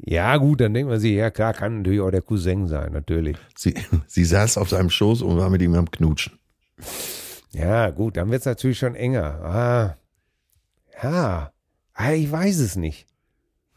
[0.04, 3.36] ja gut, dann denkt man sich, ja klar, kann natürlich auch der Cousin sein, natürlich.
[3.56, 3.74] Sie,
[4.06, 6.38] sie saß auf seinem Schoß und war mit ihm am Knutschen.
[7.52, 9.40] Ja, gut, dann wird es natürlich schon enger.
[9.44, 9.96] Ah,
[11.02, 11.52] ja,
[11.94, 13.06] ah, ich weiß es nicht.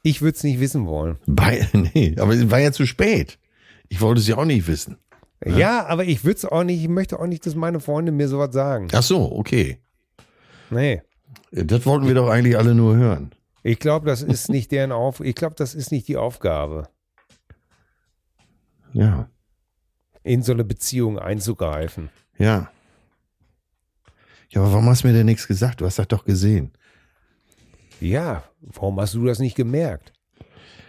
[0.03, 1.17] Ich würde es nicht wissen wollen.
[1.25, 3.38] Bei, nee, aber es war ja zu spät.
[3.89, 4.97] Ich wollte es ja auch nicht wissen.
[5.45, 8.27] Ja, aber ich würde es auch nicht, ich möchte auch nicht, dass meine Freunde mir
[8.27, 8.88] sowas sagen.
[8.93, 9.77] Ach so, okay.
[10.69, 11.01] Nee.
[11.51, 13.32] Das wollten wir doch eigentlich alle nur hören.
[13.67, 16.88] Ich glaube, das ist nicht deren Auf, ich glaube, das ist nicht die Aufgabe,
[18.93, 19.30] Ja,
[20.23, 22.10] in so eine Beziehung einzugreifen.
[22.38, 22.71] ja.
[24.49, 25.82] Ja, aber warum hast du mir denn nichts gesagt?
[25.82, 26.71] Du hast das doch gesehen.
[27.99, 30.13] Ja, warum hast du das nicht gemerkt?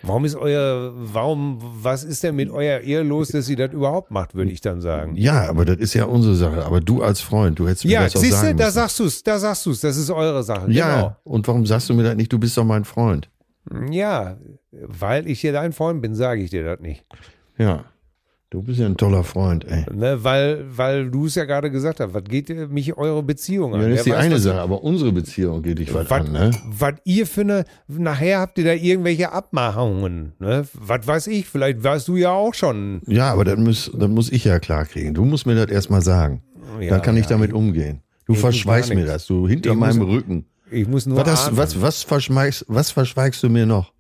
[0.03, 4.11] Warum ist euer, warum, was ist denn mit eurer Ehe los, dass sie das überhaupt
[4.11, 5.17] macht, würde ich dann sagen.
[5.17, 6.65] Ja, aber das ist ja unsere Sache.
[6.65, 9.01] Aber du als Freund, du hättest mir Ja, das auch siehst du, sagen da sagst
[9.01, 10.71] du's, da sagst du's, das ist eure Sache.
[10.71, 12.33] Ja, und warum sagst du mir das nicht?
[12.33, 13.29] Du bist doch mein Freund.
[13.69, 13.93] Genau.
[13.93, 14.39] Ja,
[14.71, 17.05] weil ich hier dein Freund bin, sage ich dir das nicht.
[17.59, 17.85] Ja,
[18.51, 19.85] du bist ja ein toller Freund, ey.
[19.95, 23.81] Ne, weil, weil du es ja gerade gesagt hast, was geht mich eure Beziehung an?
[23.83, 26.21] Ja, das Wer ist die weiß, eine Sache, aber unsere Beziehung geht dich was Was,
[26.27, 26.51] an, ne?
[26.67, 30.67] was ihr für eine, nachher habt ihr da irgendwelche Abmachungen, ne?
[30.75, 33.03] Was weiß ich, vielleicht weißt du ja auch schon.
[33.07, 35.15] Ja, aber das muss, das muss ich ja klar kriegen.
[35.15, 36.43] Du musst mir das erstmal sagen.
[36.81, 38.01] Ja, Dann kann ich ja, damit umgehen.
[38.27, 40.45] Du ich verschweigst mir das, du hinter Ich meinem muss- Rücken.
[40.71, 43.93] Ich muss nur Was, hast, was, was, verschweigst, was verschweigst du mir noch?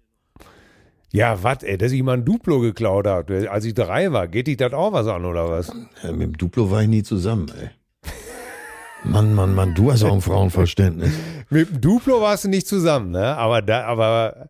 [1.11, 4.29] Ja, was, ey, dass ich mal ein Duplo geklaut habe, als ich drei war.
[4.29, 5.73] Geht dich das auch was an, oder was?
[6.03, 7.71] Ja, mit dem Duplo war ich nie zusammen, ey.
[9.05, 11.12] Mann, Mann, Mann, du hast auch ein Frauenverständnis.
[11.51, 13.37] Mit dem Duplo warst du nicht zusammen, ne?
[13.37, 14.49] Aber da, aber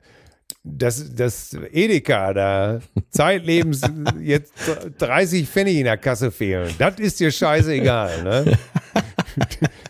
[0.64, 3.82] das, das Edeka, da zeitlebens
[4.20, 4.52] jetzt
[4.98, 6.74] 30 Pfennig in der Kasse fehlen.
[6.78, 8.58] Das ist dir scheißegal, ne?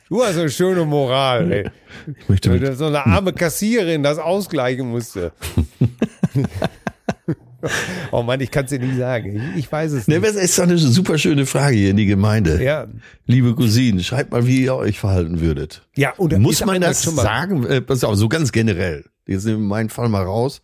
[0.09, 1.71] Du hast eine schöne Moral, ey.
[2.19, 5.33] Ich möchte so eine arme Kassiererin das ausgleichen musste.
[8.13, 9.55] oh Mann, ich kann es dir nicht sagen.
[9.57, 10.29] Ich, weiß es ne, nicht.
[10.29, 12.63] das ist doch eine super schöne Frage hier in die Gemeinde.
[12.63, 12.87] Ja,
[13.27, 15.83] Liebe Cousinen, schreibt mal, wie ihr euch verhalten würdet.
[15.97, 17.65] ja und Muss man das schon mal- sagen?
[17.67, 19.05] Äh, pass auf, so ganz generell.
[19.27, 20.63] Jetzt nehmen wir meinen Fall mal raus.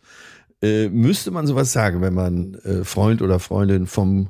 [0.61, 4.29] Äh, müsste man sowas sagen, wenn man äh, Freund oder Freundin vom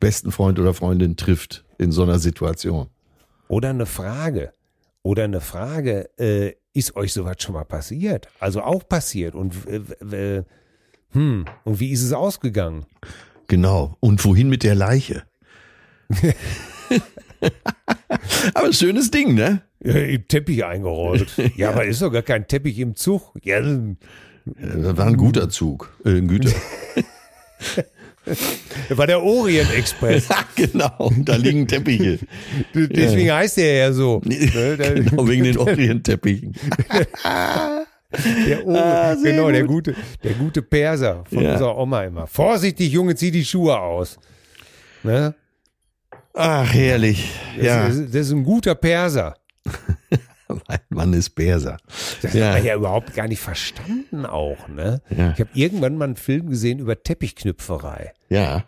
[0.00, 2.88] besten Freund oder Freundin trifft in so einer Situation?
[3.48, 4.52] Oder eine Frage.
[5.02, 8.28] Oder eine Frage, äh, ist euch sowas schon mal passiert?
[8.40, 9.34] Also auch passiert.
[9.34, 9.54] Und,
[11.12, 12.86] hm, und wie ist es ausgegangen?
[13.48, 13.96] Genau.
[14.00, 15.24] Und wohin mit der Leiche?
[18.54, 19.62] Aber schönes Ding, ne?
[19.84, 21.32] Äh, Im Teppich eingerollt.
[21.56, 23.32] Ja, aber ist doch gar kein Teppich im Zug.
[23.42, 25.92] Ja, Das war ein guter Zug.
[26.04, 26.52] Äh, ein Güter.
[28.24, 30.28] das war der Orient Express.
[30.28, 31.10] Ja, genau.
[31.18, 32.20] Da liegen Teppiche.
[32.74, 34.20] Deswegen heißt der ja so.
[34.24, 36.54] Ne, genau, wegen den Orientteppichen.
[38.46, 39.86] der Orient, Ah, genau, der gut.
[39.86, 41.52] gute, der gute Perser von Ja.
[41.52, 42.26] unserer Oma immer.
[42.26, 44.18] Vorsichtig, Junge, zieh die Schuhe aus.
[45.02, 45.34] Ne?
[46.34, 47.30] Ach, herrlich.
[47.56, 49.36] Das, Ja, ist, das ist ein guter Perser.
[50.68, 51.78] mein Mann ist Berser.
[52.22, 52.46] Das Ja.
[52.48, 55.00] hat man ja überhaupt gar nicht verstanden auch, ne?
[55.10, 55.32] Ja.
[55.32, 58.12] Ich habe irgendwann mal einen Film gesehen über Teppichknüpferei.
[58.28, 58.64] Ja.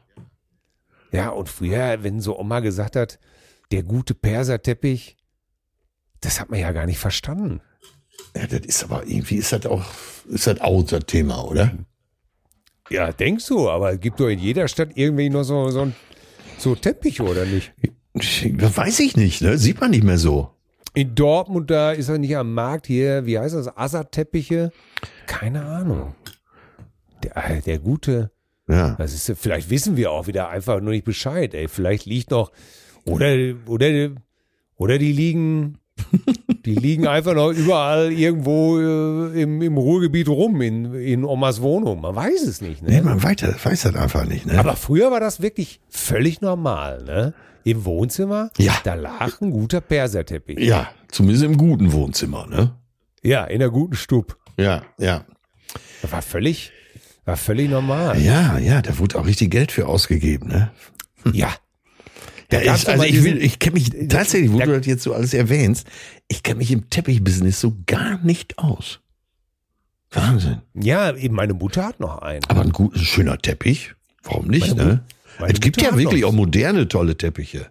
[1.13, 3.19] Ja, und früher, wenn so Oma gesagt hat,
[3.71, 5.17] der gute Perserteppich,
[6.21, 7.61] das hat man ja gar nicht verstanden.
[8.37, 9.85] Ja, das ist aber irgendwie, ist das auch,
[10.29, 11.73] ist das auch das Thema, oder?
[12.91, 15.95] Ja, denkst du, aber es gibt doch in jeder Stadt irgendwie noch so, so, ein,
[16.59, 17.73] so Teppiche, oder nicht?
[18.59, 19.59] Das weiß ich nicht, ne?
[19.59, 20.51] Sieht man nicht mehr so.
[20.95, 24.71] In Dortmund, da ist er nicht am Markt hier, wie heißt das, Assad-Teppiche?
[25.27, 26.15] Keine Ahnung.
[27.25, 28.31] Der, äh, der gute,
[28.69, 28.95] Ja.
[28.97, 31.69] Das ist, vielleicht wissen wir auch wieder einfach nur nicht Bescheid, ey.
[31.69, 32.53] Vielleicht liegt noch,
[33.05, 33.35] oder,
[33.67, 34.11] oder,
[34.77, 35.79] oder die liegen,
[36.65, 42.01] die liegen einfach noch überall irgendwo äh, im, im Ruhrgebiet rum, in, in Omas Wohnung.
[42.01, 43.03] Man weiß es nicht, Nee, ne?
[43.03, 44.59] man weiter, weiß das einfach nicht, ne?
[44.59, 47.35] Aber früher war das wirklich völlig normal, ne?
[47.65, 48.75] Im Wohnzimmer, Ja.
[48.85, 50.59] da lag ein guter Perserteppich.
[50.59, 52.75] ja, zumindest im guten Wohnzimmer, ne?
[53.23, 54.37] Ja, in der guten Stub.
[54.59, 55.25] Ja, ja.
[56.03, 56.73] Das war völlig,
[57.25, 58.21] war völlig normal.
[58.21, 60.71] Ja, ja, da wurde auch richtig Geld für ausgegeben, ne?
[61.33, 61.49] Ja.
[62.51, 64.87] Gab's ist, also aber ich will, diesen- ich kenne mich tatsächlich, wo da- du das
[64.87, 65.87] jetzt so alles erwähnst,
[66.29, 69.01] ich kenne mich im Teppichbusiness so gar nicht aus.
[70.11, 70.59] Wahnsinn.
[70.75, 72.45] Ja, eben meine Mutter hat noch einen.
[72.49, 75.05] Aber ein gut, schöner Teppich, warum nicht, Meine ne?
[75.41, 77.67] meine Es gibt Mutter ja wirklich auch moderne tolle Teppiche.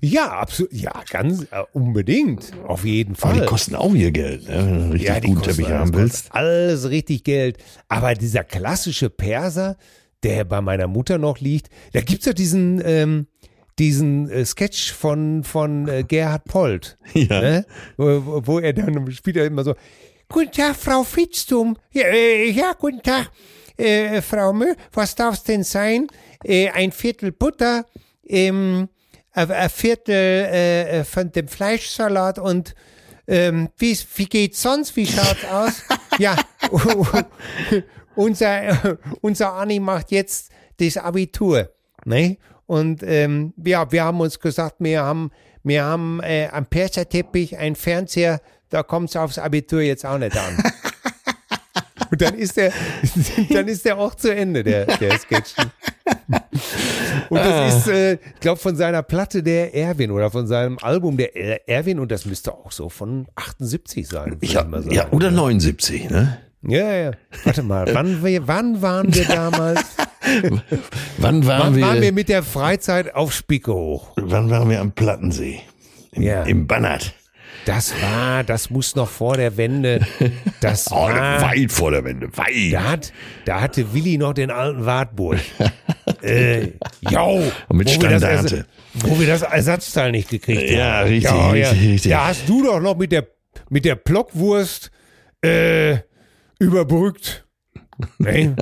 [0.00, 0.72] Ja, absolut.
[0.74, 2.52] Ja, ganz äh, unbedingt.
[2.68, 3.40] Auf jeden Aber Fall.
[3.40, 4.54] die kosten auch ihr Geld, ne?
[4.58, 6.32] wenn du einen richtig ja, guten Teppich haben willst.
[6.32, 7.56] Alles richtig Geld.
[7.88, 9.76] Aber dieser klassische Perser,
[10.22, 13.26] der bei meiner Mutter noch liegt, da gibt's ja diesen, ähm,
[13.78, 16.98] diesen äh, Sketch von, von äh, Gerhard Polt.
[17.14, 17.40] Ja.
[17.40, 17.66] Ne?
[17.96, 19.74] Wo, wo er dann spielt er immer so,
[20.28, 21.76] Guten Tag, Frau Fitztum.
[21.92, 23.30] Ja, äh, ja guten Tag,
[23.76, 24.74] äh, Frau Mö.
[24.92, 26.08] Was darf's denn sein?
[26.42, 27.86] Äh, ein Viertel Butter,
[28.26, 28.88] ähm,
[29.32, 32.74] ein ein Viertel äh, von dem Fleischsalat und
[33.28, 34.96] ähm, wie, wie geht's sonst?
[34.96, 35.82] Wie schaut's aus?
[36.18, 36.36] ja,
[38.16, 41.70] unser, unser Anni macht jetzt das Abitur.
[42.04, 42.36] Ne?
[42.66, 45.30] Und ähm, ja, wir haben uns gesagt, wir haben,
[45.62, 50.56] wir haben äh, am Perserteppich einen Fernseher, da kommt's aufs Abitur jetzt auch nicht an.
[52.10, 52.72] Und dann ist der,
[53.50, 55.54] dann ist der auch zu Ende, der, der Sketch.
[57.28, 61.16] Und das ist, äh, ich glaube, von seiner Platte der Erwin oder von seinem Album
[61.16, 64.36] der Er- Erwin und das müsste auch so von 78 sein.
[64.40, 64.94] Ich hab, mal sagen.
[64.94, 66.38] ja, oder 79, ne?
[66.62, 67.10] Ja, ja.
[67.44, 69.84] Warte mal, wann, wir, wann waren wir damals?
[71.18, 74.12] Wann waren, Wann wir, waren wir mit der Freizeit auf Spicke hoch?
[74.16, 75.60] wann waren wir am Plattensee?
[76.12, 76.42] Im, Ja.
[76.44, 77.14] im Bannert.
[77.64, 80.06] Das war, das muss noch vor der Wende.
[80.60, 82.72] Das Oh, war, weit vor der Wende, weit.
[82.72, 83.12] da, hat,
[83.44, 85.40] da hatte Willi noch den alten Wartburg.
[86.22, 86.68] äh,
[87.00, 88.66] jau, Und mit wo wir, das, Standarte.
[88.94, 91.08] Wo wir das Ersatzteil nicht gekriegt Ja, haben.
[91.08, 92.12] richtig, richtig, richtig.
[92.12, 93.26] Da hast du doch noch mit der,
[93.68, 94.92] mit der Blockwurst
[95.42, 95.96] äh,
[96.60, 97.42] überbrückt.
[98.18, 98.54] Ne?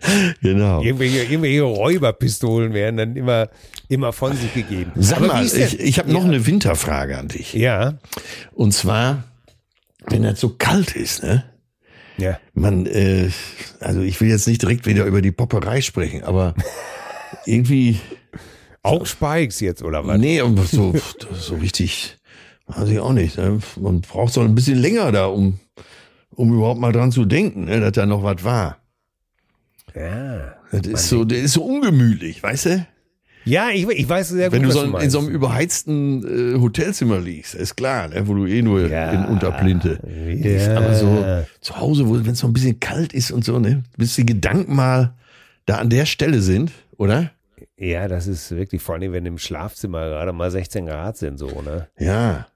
[0.42, 0.82] Genau.
[0.82, 3.48] Irgendwelche, irgendwelche Räuberpistolen werden dann immer,
[3.88, 4.92] immer von sich gegeben.
[4.96, 7.54] Sag Aber mal, ich, ich habe noch eine Winterfrage an dich.
[7.54, 7.98] Ja,
[8.52, 9.24] Und zwar,
[10.08, 11.44] wenn das so kalt ist, ne?
[12.18, 12.38] ja.
[12.54, 13.30] Man, äh,
[13.80, 16.54] also ich will jetzt nicht direkt wieder über die Popperei sprechen, aber
[17.46, 17.98] irgendwie,
[18.82, 20.18] Auch Spikes jetzt, oder was?
[20.18, 20.94] nee, so,
[21.32, 22.18] so richtig,
[22.66, 23.36] weiß ich auch nicht.
[23.38, 23.58] Ne?
[23.80, 25.58] Man braucht so ein bisschen länger da, um,
[26.30, 28.78] um überhaupt mal dran zu denken, ne, dass da noch was war.
[29.96, 30.54] Ja.
[30.72, 32.86] Das ist so, das ist so ungemütlich, weißt du?
[33.44, 36.60] Ja, ich, ich weiß sehr gut, Wenn du so du in, so einem überheizten äh,
[36.60, 39.12] Hotelzimmer liegst, ist klar, ne, wo du eh nur Ja.
[39.12, 40.66] in Unterplinte liegst.
[40.66, 40.76] Ja.
[40.78, 41.24] Aber so
[41.60, 44.74] zu Hause, wenn es so ein bisschen kalt ist und so, ne, bis die Gedanken
[44.74, 45.14] mal
[45.64, 47.30] da an der Stelle sind, oder?
[47.78, 51.62] Ja, das ist wirklich, vor allem, wenn im Schlafzimmer gerade mal 16 Grad sind, so,
[51.62, 51.86] ne?
[51.98, 52.48] Ja,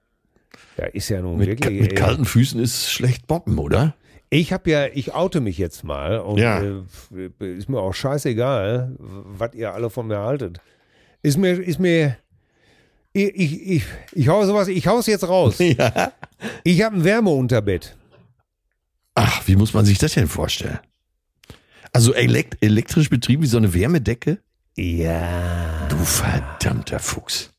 [0.75, 1.81] Da ist ja nun mit, wirklich.
[1.81, 3.95] mit äh, kalten Füßen ist schlecht boppen, oder?
[4.33, 6.61] Ich habe ja, ich oute mich jetzt mal und Ja.
[6.61, 10.61] äh, ist mir auch scheißegal, was ihr alle von mir haltet.
[11.21, 12.15] Ist mir, ist mir,
[13.11, 15.57] ich, ich, ich, ich hau sowas, ich hau's jetzt raus.
[15.59, 16.13] Ja.
[16.63, 17.95] Ich habe ein Wärmeunterbett.
[19.15, 20.79] Ach, wie muss man sich das denn vorstellen?
[21.91, 24.39] Also elekt elektrisch betrieben wie so eine Wärmedecke?
[24.77, 25.87] Ja.
[25.89, 27.51] Du verdammter Fuchs.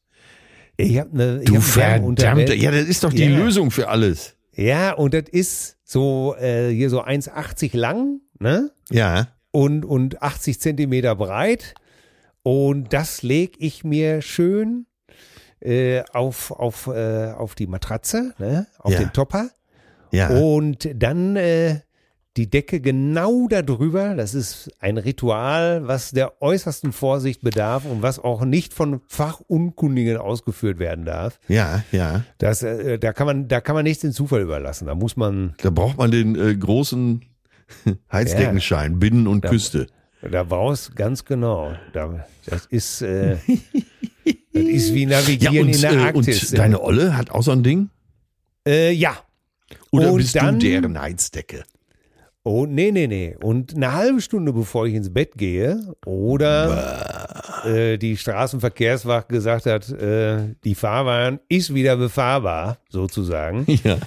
[0.79, 2.55] Ich habe eine, ich Du hab verdammter.
[2.55, 3.37] Ja, das ist doch die Ja.
[3.37, 4.35] Lösung für alles.
[4.57, 8.71] Ja, und das ist so äh, hier so 1,80 lang, ne?
[8.91, 9.29] Ja.
[9.51, 11.75] Und, und 80 Zentimeter breit.
[12.43, 14.87] Und das lege ich mir schön
[15.61, 18.67] äh, auf, auf, äh, auf die Matratze, ne?
[18.79, 19.01] auf Ja.
[19.01, 19.51] den Topper.
[20.11, 20.31] Ja.
[20.31, 21.81] Und dann äh,
[22.37, 24.15] die Decke genau darüber.
[24.15, 30.17] Das ist ein Ritual, was der äußersten Vorsicht bedarf und was auch nicht von Fachunkundigen
[30.17, 31.39] ausgeführt werden darf.
[31.49, 32.25] Ja, ja.
[32.39, 34.87] Das, äh, da, kann man, da kann man nichts den Zufall überlassen.
[34.87, 37.23] Da muss man, Da braucht man den äh, großen
[38.13, 39.87] Heizdeckenschein, Binnen und Küste.
[40.23, 41.75] da brauchst ganz genau.
[41.93, 43.37] Da, das ist, äh,
[44.53, 46.51] das ist wie Navigieren in der äh, Arktis.
[46.51, 47.91] und deine Olle hat auch so ein Ding?
[48.67, 49.17] äh, ja.
[49.91, 51.65] Oder Und bist dann- du deren Heizdecke?
[52.45, 53.37] Oh, nee, nee, nee.
[53.41, 59.89] Und eine halbe Stunde bevor ich ins Bett gehe oder äh, die Straßenverkehrswacht gesagt hat,
[59.91, 63.67] äh, die Fahrbahn ist wieder befahrbar, sozusagen.
[63.85, 63.99] Ja.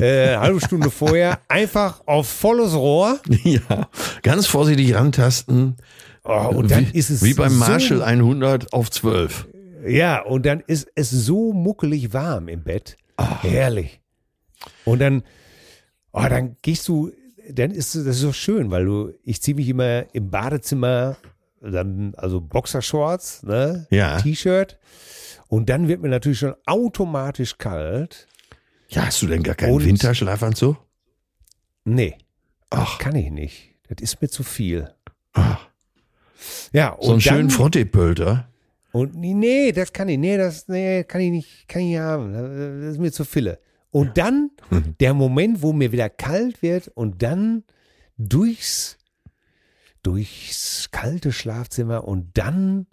[0.00, 3.18] äh, halbe Stunde vorher einfach auf volles Rohr.
[3.44, 3.88] ja.
[4.22, 5.76] Ganz vorsichtig rantasten.
[6.24, 9.48] Oh, und dann wie, ist es wie beim so, Marshall 100 auf 12.
[9.86, 12.96] Ja, und dann ist es so muckelig warm im Bett.
[13.18, 14.00] Herrlich.
[14.84, 15.22] Und dann,
[16.12, 17.10] oh, dann gehst du,
[17.52, 21.16] dann ist das so schön, weil du, ich ziehe mich immer im Badezimmer,
[21.60, 23.86] dann, also Boxershorts, ne?
[23.90, 24.20] Ja.
[24.20, 24.78] T-Shirt.
[25.48, 28.26] Und dann wird mir natürlich schon automatisch kalt.
[28.88, 30.76] Ja, hast du denn gar keinen Und- Winterschlafanzug?
[31.84, 32.16] Nee,
[32.70, 33.74] Ach, kann ich nicht.
[33.88, 34.88] Das ist mir zu viel.
[35.32, 35.66] ach.
[36.72, 38.48] Ja, und so einen dann, schönen Frottepölter.
[38.92, 41.98] Und nee, nee, das kann ich, nee, das nee, kann ich nicht, kann ich nicht
[41.98, 42.32] haben.
[42.32, 43.58] Das ist mir zu viele.
[43.90, 44.50] Und dann
[45.00, 47.64] der Moment, wo mir wieder kalt wird und dann
[48.18, 48.98] durchs,
[50.02, 52.86] durchs kalte Schlafzimmer und dann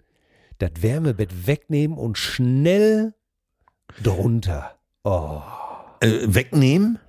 [0.58, 3.14] das Wärmebett wegnehmen und schnell
[4.02, 4.76] drunter.
[5.04, 5.42] Oh.
[6.00, 7.00] Äh, wegnehmen?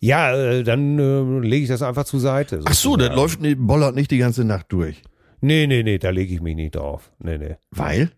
[0.00, 2.60] Ja, äh, dann äh, lege ich das einfach zur Seite.
[2.64, 3.44] Ach so, das sozusagen.
[3.44, 5.02] läuft, bollert nicht die ganze Nacht durch.
[5.40, 7.12] Nee, nee, nee, da lege ich mich nicht drauf.
[7.18, 7.56] Nee, nee.
[7.70, 8.10] Weil?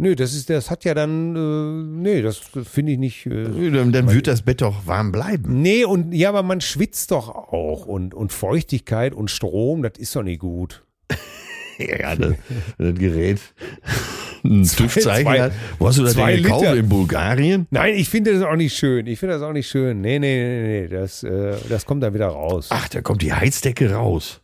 [0.00, 3.26] Nee, das ist, das hat ja dann, äh, nee, das finde ich nicht.
[3.26, 5.60] Äh, Dann, dann wird das Bett doch warm bleiben.
[5.60, 10.14] Nee, und ja, aber man schwitzt doch auch und, und Feuchtigkeit und Strom, das ist
[10.14, 10.84] doch nicht gut.
[11.78, 12.34] Ja, das,
[12.76, 13.38] das Gerät.
[14.42, 15.52] Ein TÜV-Zeichen hat.
[15.78, 16.62] Wo hast du das denn gekauft?
[16.62, 16.76] Liter.
[16.76, 17.68] In Bulgarien?
[17.70, 19.06] Nein, ich finde das auch nicht schön.
[19.06, 20.00] Ich finde das auch nicht schön.
[20.00, 22.66] Nee, nee, nee, nee, das, äh, das kommt dann wieder raus.
[22.70, 24.40] Ach, da kommt die Heizdecke raus.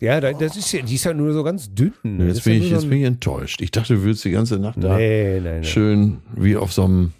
[0.00, 1.92] Ja, da, das ist ja, die ist ja nur so ganz dünn.
[2.02, 3.60] Das Jetzt bin, ich, jetzt so bin ich enttäuscht.
[3.62, 5.64] Ich dachte, du würdest die ganze Nacht da Nee, nein, nein.
[5.64, 7.12] schön wie auf so einem.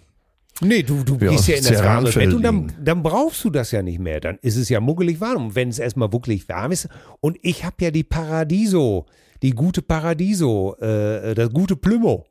[0.61, 3.71] Nee, du, du gehst ja in das warme Bett und dann, dann brauchst du das
[3.71, 4.21] ja nicht mehr.
[4.21, 5.47] Dann ist es ja muggelig warm.
[5.47, 6.87] Und wenn es erstmal wuckelig warm ist,
[7.19, 9.05] und ich habe ja die Paradiso,
[9.41, 12.25] die gute Paradiso, äh, das gute Plümo.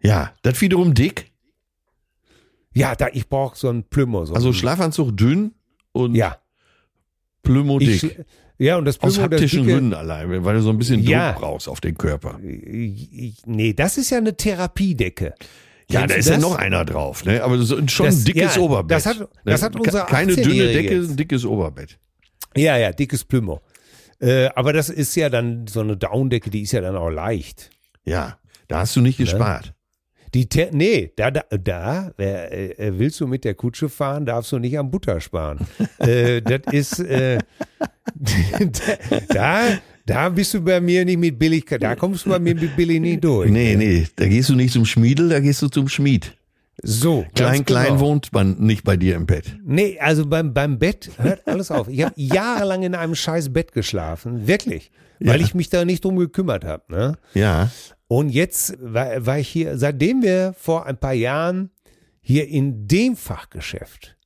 [0.00, 1.30] Ja, das wiederum dick.
[2.74, 4.24] Ja, da, ich brauche so ein Plümo.
[4.24, 5.52] So Also Schlafanzug dünn
[5.92, 6.38] und ja.
[7.42, 8.12] Plümo Ich, dick.
[8.18, 8.24] schl-
[8.58, 11.02] ja, und das Aus Plümo, das haptischen dicke, Gründen allein, weil du so ein bisschen
[11.02, 11.32] Ja.
[11.32, 12.38] Druck brauchst auf den Körper.
[12.42, 15.34] Ich- Nee, das ist ja eine Therapiedecke.
[15.90, 16.42] Ja, Kennst da ist ja das?
[16.42, 17.42] noch einer drauf, ne?
[17.42, 18.90] Aber so, schon Das- ein dickes ja, Oberbett.
[18.96, 19.80] das hat- das hat Ne?
[19.84, 21.98] unser Keine dünne 18-Jährige Decke, ein dickes Oberbett.
[22.56, 23.60] Ja, ja, dickes Plümo.
[24.20, 27.70] Äh, aber das ist ja dann so eine Downdecke, die ist ja dann auch leicht.
[28.04, 28.38] Ja,
[28.68, 29.74] da hast du nicht gespart.
[30.34, 34.50] Die Te nee, da, da, da wer, äh, willst du mit der Kutsche fahren, darfst
[34.52, 35.58] du nicht am Butter sparen.
[35.98, 37.38] äh, das ist, äh,
[39.28, 39.60] da,
[40.06, 43.00] da bist du bei mir nicht mit billig, da kommst du bei mir mit billig
[43.00, 43.50] nicht durch.
[43.50, 46.36] Nee, nee, da gehst du nicht zum Schmiedel, da gehst du zum Schmied.
[46.82, 48.00] So, Klein, ganz klein genau.
[48.00, 49.56] wohnt man nicht bei dir im Bett.
[49.64, 51.86] Nee, also beim, beim Bett, hört alles auf.
[51.88, 55.46] Ich habe jahrelang in einem scheiß Bett geschlafen, wirklich, weil Ja.
[55.46, 56.82] ich mich da nicht drum gekümmert habe.
[56.88, 57.18] Ne?
[57.34, 57.70] Ja,
[58.12, 61.70] Und jetzt war, war ich hier, seitdem wir vor ein paar Jahren
[62.20, 64.18] hier in dem Fachgeschäft,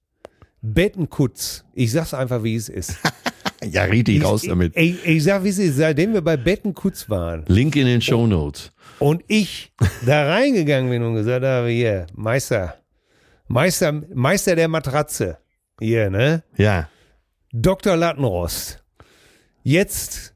[0.61, 2.97] Bettenkutz, ich sag's einfach, wie es ist.
[3.65, 4.77] ja, richtig raus damit.
[4.77, 8.03] Ich, ich, ich sag, wie es ist, seitdem wir bei Bettenkutz waren Link in den
[8.03, 8.73] Show Notes.
[8.99, 9.73] und ich
[10.05, 12.75] da reingegangen bin und gesagt habe, hier, Meister,
[13.47, 15.39] Meister, Meister der Matratze,
[15.79, 16.43] hier, ne?
[16.57, 16.89] Ja,
[17.53, 17.97] Dr.
[17.97, 18.83] Lattenrost.
[19.63, 20.35] Jetzt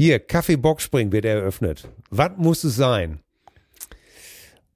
[0.00, 1.86] hier, Kaffee Boxspring wird eröffnet.
[2.08, 3.20] Was muss es sein?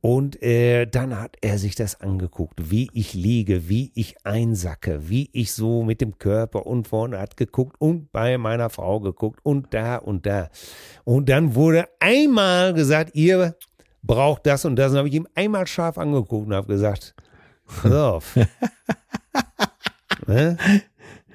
[0.02, 5.30] Und äh, dann hat er sich das angeguckt, wie ich liege, wie ich einsacke, wie
[5.32, 9.72] ich so mit dem Körper und vorne hat geguckt und bei meiner Frau geguckt und
[9.72, 10.50] da und da.
[11.04, 13.56] Und dann wurde einmal gesagt, ihr
[14.02, 14.92] braucht das und das.
[14.92, 17.14] Und habe ich ihm einmal scharf angeguckt und habe gesagt,
[17.66, 18.36] pass auf.
[20.26, 20.58] ne?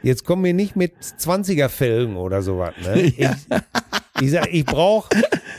[0.01, 2.73] Jetzt kommen wir nicht mit 20er Felgen oder sowas.
[2.81, 3.13] Ne?
[4.19, 5.09] Ich, ich sag, ich brauche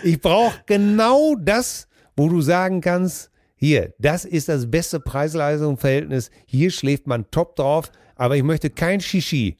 [0.02, 6.30] ich brauch genau das, wo du sagen kannst, hier, das ist das beste Preis-Leistung-Verhältnis.
[6.46, 9.58] Hier schläft man top drauf, aber ich möchte kein Shishi.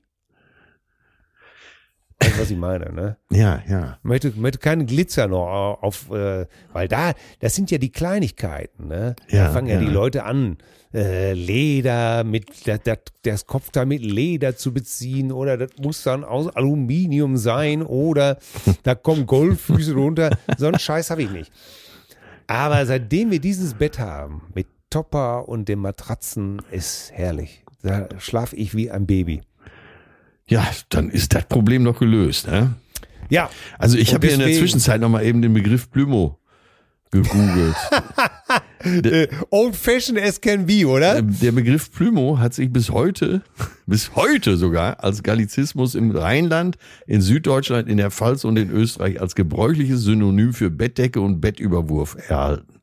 [2.23, 3.17] Weißt du, was ich meine, ne?
[3.31, 3.99] ja, ja.
[4.03, 9.17] Möchte, möchte keinen Glitzer noch auf, äh, weil da, das sind ja die Kleinigkeiten, ne?
[9.29, 9.81] Ja, da fangen ja, ja.
[9.81, 10.59] die Leute an,
[10.93, 16.25] äh, Leder mit, das, das, das Kopfteil mit Leder zu beziehen oder das muss dann
[16.25, 18.39] aus Aluminium sein oder
[18.83, 20.37] da kommen Goldfüße runter.
[20.59, 21.53] So einen Scheiß habe ich nicht.
[22.47, 27.65] Aber seitdem wir dieses Bett haben, mit Topper und den Matratzen, ist herrlich.
[27.83, 29.41] Da schlafe ich wie ein Baby.
[30.51, 32.75] Ja, dann ist das Problem doch gelöst, ne?
[33.31, 33.49] Ja,
[33.79, 36.41] Also ich habe hier in der Zwischenzeit nochmal eben den Begriff Plümo
[37.13, 37.77] gegoogelt.
[38.85, 41.19] äh, old fashioned as can be, oder?
[41.19, 43.43] Ähm, Der Begriff Plümo hat sich bis heute,
[43.87, 46.77] bis heute sogar, als Gallizismus im Rheinland,
[47.07, 52.17] in Süddeutschland, in der Pfalz und in Österreich als gebräuchliches Synonym für Bettdecke und Bettüberwurf
[52.29, 52.81] erhalten.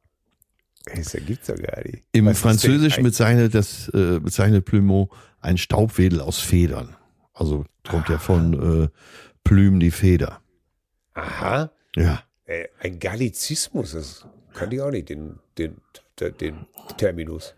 [0.93, 2.03] Das gibt's doch gar nicht.
[2.13, 5.09] Im Französischen bezeichnet das äh, bezeichnet Plümo
[5.41, 6.96] ein Staubwedel aus Federn.
[7.37, 8.87] Also kommt ja von äh,
[9.43, 10.41] Plüm die Feder.
[11.13, 11.71] Aha.
[11.95, 12.23] Ja.
[12.45, 15.75] Äh, ein Gallizismus, das kann ich auch nicht, den, den,
[16.41, 16.65] den,
[16.97, 17.53] Terminus.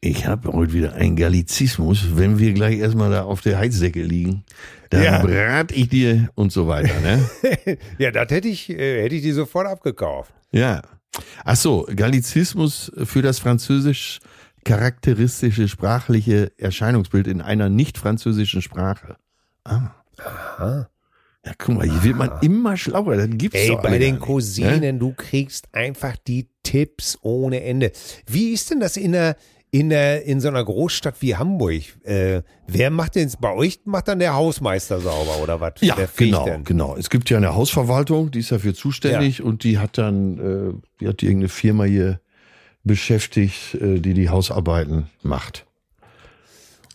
[0.00, 2.16] Ich habe heute wieder einen Gallizismus.
[2.16, 4.44] Wenn wir gleich erstmal da auf der Heizdecke liegen,
[4.88, 5.22] dann Ja.
[5.22, 7.28] brat ich dir und so weiter, ne?
[7.98, 10.32] ja, das hätte ich, äh, hätte ich die sofort abgekauft.
[10.52, 10.82] Ja.
[11.44, 14.20] Ach so, Gallizismus für das französisch
[14.64, 19.16] charakteristische sprachliche Erscheinungsbild in einer nicht französischen Sprache.
[19.64, 19.90] Ah.
[20.18, 20.90] Aha.
[21.44, 23.16] Ja, guck mal, hier wird man immer schlauer.
[23.16, 24.94] Das gibt's Ey, bei den nicht, Cousinen, ne?
[24.94, 27.92] du kriegst einfach die Tipps ohne Ende.
[28.26, 29.36] Wie ist denn das in der,
[29.70, 31.82] in der, in so einer Großstadt wie Hamburg?
[32.04, 35.74] Äh, wer macht denn bei euch macht dann der Hausmeister sauber oder was?
[35.80, 36.64] Ja, genau, denn?
[36.64, 36.94] genau.
[36.96, 41.08] Es gibt ja eine Hausverwaltung, die ist dafür zuständig und die hat dann, äh, die
[41.08, 42.20] hat irgendeine Firma hier
[42.84, 45.66] beschäftigt, äh, die die Hausarbeiten macht.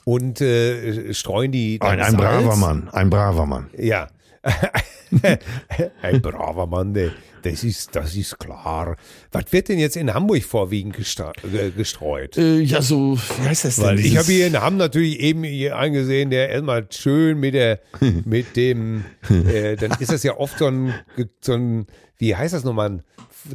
[0.04, 3.70] Und äh, streuen die Ein, ein braver Mann, ein braver Mann.
[3.78, 4.08] Ja.
[6.02, 7.12] ein braver Mann, ey.
[7.42, 8.98] das ist, das ist klar.
[9.32, 12.38] Was wird denn jetzt in Hamburg vorwiegend gestreut?
[12.38, 13.86] Äh, ja, so, wie heißt das denn?
[13.86, 17.80] Weil ich habe hier in Hamm natürlich eben hier eingesehen, der erstmal schön mit der,
[18.26, 20.94] mit dem, äh, dann ist das ja oft so ein,
[21.42, 23.04] so ein, wie heißt das nochmal?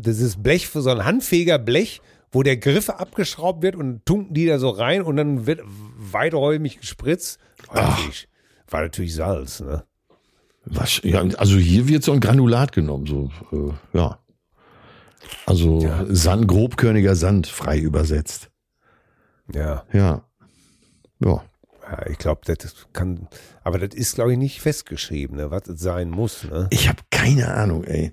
[0.00, 2.00] Das ist Blech für so ein Handfegerblech,
[2.32, 6.80] wo der Griff abgeschraubt wird und tunken die da so rein und dann wird weiträumig
[6.80, 7.38] gespritzt.
[7.68, 8.28] War natürlich,
[8.68, 9.84] war natürlich Salz, ne?
[10.66, 14.18] Was, ja, also hier wird so ein Granulat genommen, so, äh, ja.
[15.46, 18.50] Also Sand, grobkörniger Sand, frei übersetzt.
[19.52, 19.84] Ja.
[19.92, 20.24] Ja.
[21.20, 21.44] Ja.
[21.82, 23.26] Ja, ich glaube, das kann,
[23.64, 26.44] aber das ist, glaube ich, nicht festgeschrieben, ne, was es sein muss.
[26.44, 26.68] Ne?
[26.70, 28.12] Ich habe keine Ahnung, ey.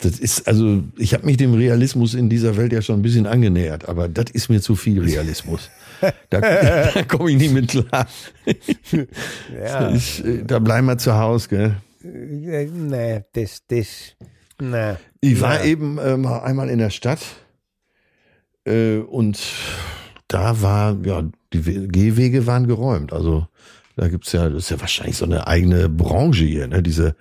[0.00, 3.26] Das ist, also, ich habe mich dem Realismus in dieser Welt ja schon ein bisschen
[3.26, 5.70] angenähert, aber das ist mir zu viel Realismus.
[6.30, 8.06] Da, da komme ich nicht mit klar.
[9.52, 9.90] Ja.
[9.90, 11.74] Ich, äh, da bleiben wir zu Hause, gell?
[12.04, 14.14] Äh, Nee, das, das,
[14.60, 14.94] nee.
[15.20, 15.64] Ich war Ja.
[15.64, 17.18] eben äh, mal einmal in der Stadt
[18.64, 19.40] äh, und
[20.28, 23.12] da war, ja, die We- Gehwege waren geräumt.
[23.12, 23.48] Also
[23.96, 26.82] da gibt's ja, das ist ja wahrscheinlich so eine eigene Branche hier, ne?
[26.82, 27.16] Diese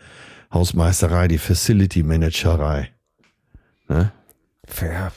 [0.53, 2.91] Hausmeisterei, die Facility Managerei.
[3.89, 4.11] Ne?
[4.81, 5.11] Ja.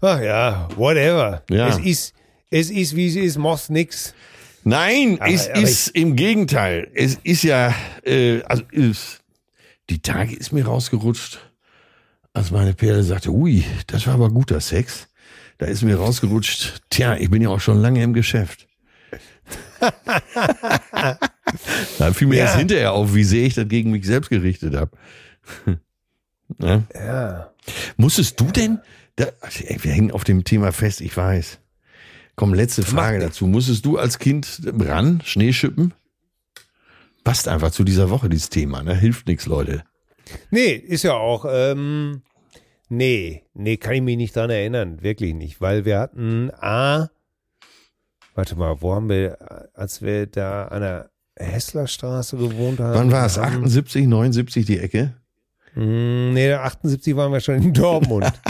[0.00, 1.42] Ach ja, whatever.
[1.50, 1.68] Ja.
[1.68, 2.14] Es ist,
[2.50, 4.14] es ist, wie es ist, machst nix.
[4.64, 6.90] Nein, Aber- es aber ist im Gegenteil.
[6.94, 7.74] Es ist ja,
[8.04, 9.20] äh, also ist,
[9.90, 11.38] die Tage ist mir rausgerutscht,
[12.32, 15.08] als meine Perle sagte, ui, das war aber guter Sex.
[15.58, 18.68] Da ist mir rausgerutscht, tja, ich bin ja auch schon lange im Geschäft.
[21.98, 22.44] da fiel mir Ja.
[22.44, 24.90] erst hinterher auf, wie sehr ich das gegen mich selbst gerichtet habe.
[26.58, 26.82] ja?
[26.94, 27.50] Ja.
[27.96, 28.78] Musstest du denn,
[29.16, 29.26] da,
[29.64, 31.58] ey, wir hängen auf dem Thema fest, ich weiß.
[32.36, 33.46] Komm, letzte Frage dazu.
[33.46, 35.92] Musstest du als Kind ran, Schnee schippen?
[37.24, 38.94] Passt einfach zu dieser Woche, dieses Thema, ne?
[38.94, 39.82] Hilft nichts, Leute.
[40.50, 42.22] Nee, ist ja auch, ähm,
[42.88, 47.08] nee, nee, kann ich mich nicht dran erinnern, wirklich nicht, weil wir hatten A,
[48.34, 52.94] warte mal, wo haben wir, als wir da an der Hesslerstraße gewohnt haben?
[52.94, 53.38] Wann war es?
[53.38, 55.14] haben- 78, 79 die Ecke?
[55.74, 58.30] Mm, Nee, 78 waren wir schon in Dortmund.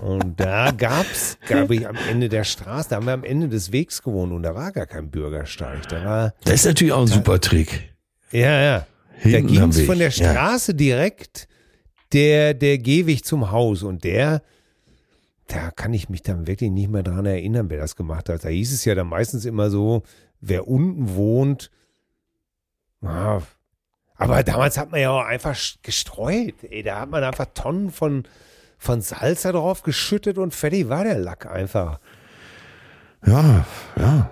[0.00, 3.72] und da gab's, glaube ich, am Ende der Straße, da haben wir am Ende des
[3.72, 5.88] Wegs gewohnt und da war gar kein Bürgersteig.
[5.88, 7.94] Da war, Das ist natürlich auch ein super Trick.
[8.30, 8.86] ja, ja.
[9.24, 9.86] Da Hinten ging's Weg.
[9.86, 10.30] von der Ja.
[10.32, 11.48] Straße direkt
[12.12, 14.42] der, der Gehweg zum Haus und der,
[15.48, 18.44] da kann ich mich dann wirklich nicht mehr dran erinnern, wer das gemacht hat.
[18.44, 20.04] Da hieß es ja dann meistens immer so,
[20.40, 21.70] wer unten wohnt,
[23.02, 23.42] ah,
[24.18, 26.56] aber damals hat man ja auch einfach gestreut.
[26.68, 28.24] Ey, da hat man einfach Tonnen von,
[28.76, 32.00] von Salz da drauf geschüttet und fertig war der Lack einfach.
[33.24, 33.64] Ja,
[33.96, 34.30] ja.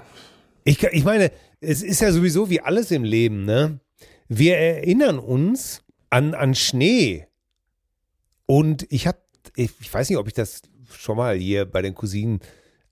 [0.64, 1.30] Ich, ich meine,
[1.60, 3.78] es ist ja sowieso wie alles im Leben, ne?
[4.28, 7.28] Wir erinnern uns an, an Schnee.
[8.46, 9.18] Und ich habe,
[9.54, 12.40] ich, ich weiß nicht, ob ich das schon mal hier bei den Cousinen,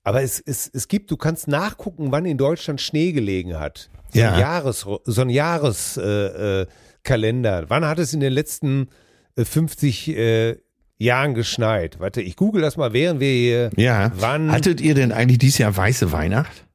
[0.05, 3.89] aber es, es, es gibt, du kannst nachgucken, wann in Deutschland Schnee gelegen hat.
[4.13, 4.33] So Ja.
[4.33, 6.61] ein Jahres, so ein Jahreskalender.
[6.61, 6.67] Äh,
[7.03, 7.65] Kalender.
[7.67, 8.87] wann hat es in den letzten
[9.35, 10.57] äh, 50 äh,
[10.97, 11.99] Jahren geschneit?
[11.99, 13.69] Warte, ich google das mal, während wir hier.
[13.75, 14.11] Ja.
[14.15, 14.51] Wann?
[14.51, 16.65] Hattet ihr denn eigentlich dieses Jahr weiße Weihnacht?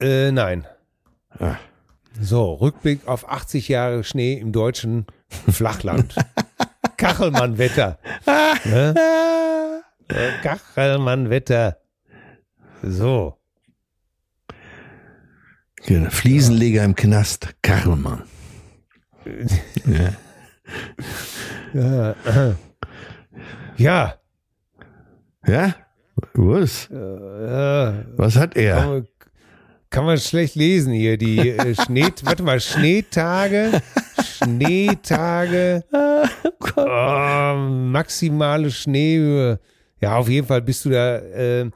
[0.00, 0.66] Äh, nein.
[1.38, 1.58] Ja.
[2.20, 5.06] So, Rückblick auf 80 Jahre Schnee im deutschen
[5.50, 6.14] Flachland.
[6.96, 7.98] Kachelmann-Wetter.
[8.64, 8.94] Ne?
[10.08, 11.78] Äh, Kachelmann-Wetter.
[12.82, 13.38] So.
[15.86, 16.10] Genau.
[16.10, 18.22] Fliesenleger im Knast, Karlmann.
[19.86, 20.12] ja.
[21.74, 22.14] Ja.
[23.76, 24.14] Ja.
[25.46, 25.74] ja?
[26.34, 26.88] Was?
[26.90, 28.76] Äh, Was hat er?
[28.76, 29.06] kann, man,
[29.90, 31.16] kann man schlecht lesen hier.
[31.16, 33.80] Die äh, Schnee, warte mal, Schneetage.
[34.24, 35.84] Schneetage.
[36.74, 39.60] Oh, maximale Schneehöhe.
[40.00, 41.70] Ja, auf jeden Fall bist du da, äh,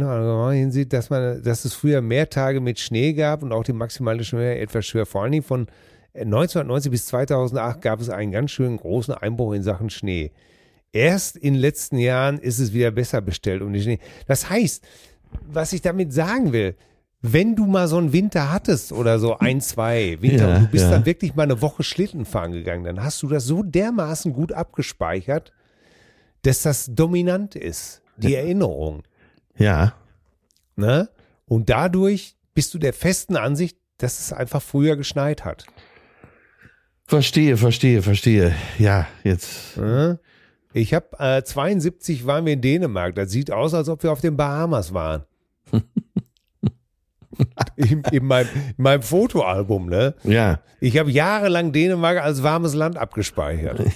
[0.00, 3.64] wenn man hinsieht, dass man, dass es früher mehr Tage mit Schnee gab und auch
[3.64, 5.06] die maximale Schnee etwas schwer.
[5.06, 5.66] Vor allen Dingen von
[6.14, 10.30] 1990 bis 2008 gab es einen ganz schönen großen Einbruch in Sachen Schnee.
[10.92, 13.98] Erst in den letzten Jahren ist es wieder besser bestellt um den Schnee.
[14.26, 14.84] Das heißt,
[15.50, 16.76] was ich damit sagen will,
[17.22, 20.68] wenn du mal so einen Winter hattest oder so ein, zwei Winter Ja, und du
[20.68, 20.90] bist ja.
[20.90, 24.52] dann wirklich mal eine Woche Schlitten fahren gegangen, dann hast du das so dermaßen gut
[24.52, 25.52] abgespeichert,
[26.42, 29.04] dass das dominant ist, die Erinnerung.
[29.56, 29.94] Ja.
[30.76, 31.08] Ne?
[31.46, 35.64] Und dadurch bist du der festen Ansicht, dass es einfach früher geschneit hat.
[37.04, 38.54] Verstehe, verstehe, verstehe.
[38.78, 39.76] Ja, jetzt.
[39.76, 40.18] Ne?
[40.72, 43.14] Ich habe äh, 72 waren wir in Dänemark.
[43.14, 45.24] Das sieht aus, als ob wir auf den Bahamas waren.
[47.76, 50.14] in, in, meinem, in meinem Fotoalbum, ne?
[50.24, 50.60] Ja.
[50.80, 53.80] Ich habe jahrelang Dänemark als warmes Land abgespeichert.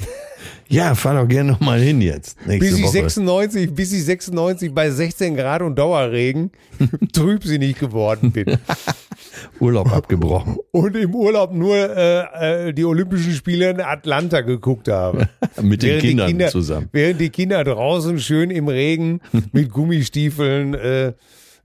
[0.69, 2.37] Ja, fahr doch gerne nochmal hin jetzt.
[2.47, 2.93] Bis ich, Woche.
[2.93, 6.51] 96, bis ich 96 bei 16 Grad und Dauerregen
[7.13, 8.59] trübsinnig geworden bin.
[9.61, 10.57] Urlaub abgebrochen.
[10.73, 15.29] Und im Urlaub nur äh, äh, die Olympischen Spiele in Atlanta geguckt habe.
[15.63, 16.89] Mit den Während Kindern Kinder, zusammen.
[16.93, 19.21] Während die Kinder draußen schön im Regen
[19.53, 21.09] mit Gummistiefeln äh,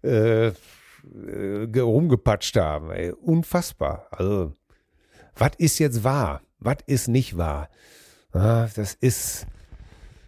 [0.04, 0.52] äh,
[1.04, 2.92] ge- rumgepatscht haben.
[2.92, 4.08] Ey, unfassbar.
[4.12, 4.54] Also,
[5.36, 6.42] was ist jetzt wahr?
[6.60, 7.70] Was ist nicht wahr?
[8.34, 9.46] Ah, das ist.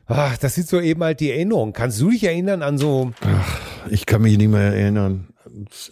[0.08, 1.74] Ah, das sind so eben halt die Erinnerungen.
[1.74, 3.14] Kannst du dich erinnern an so.
[3.90, 5.30] Ich kann mich nicht mehr erinnern.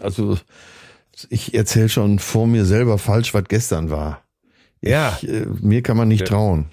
[0.01, 0.37] also
[1.29, 4.21] ich erzähle schon vor mir selber falsch, was gestern war.
[4.81, 5.17] Ja.
[5.21, 6.65] Ich, äh, mir kann man nicht trauen.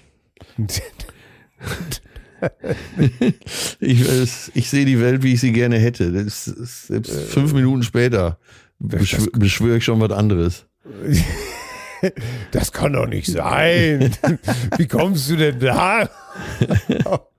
[3.79, 6.11] ich, es- ich sehe die Welt, wie ich sie gerne hätte.
[6.11, 8.39] Das ist, selbst fünf Minuten später
[8.79, 10.65] beschw beschwöre ich schon was anderes.
[12.51, 14.15] Das kann doch nicht sein.
[14.77, 16.09] Wie kommst du denn da?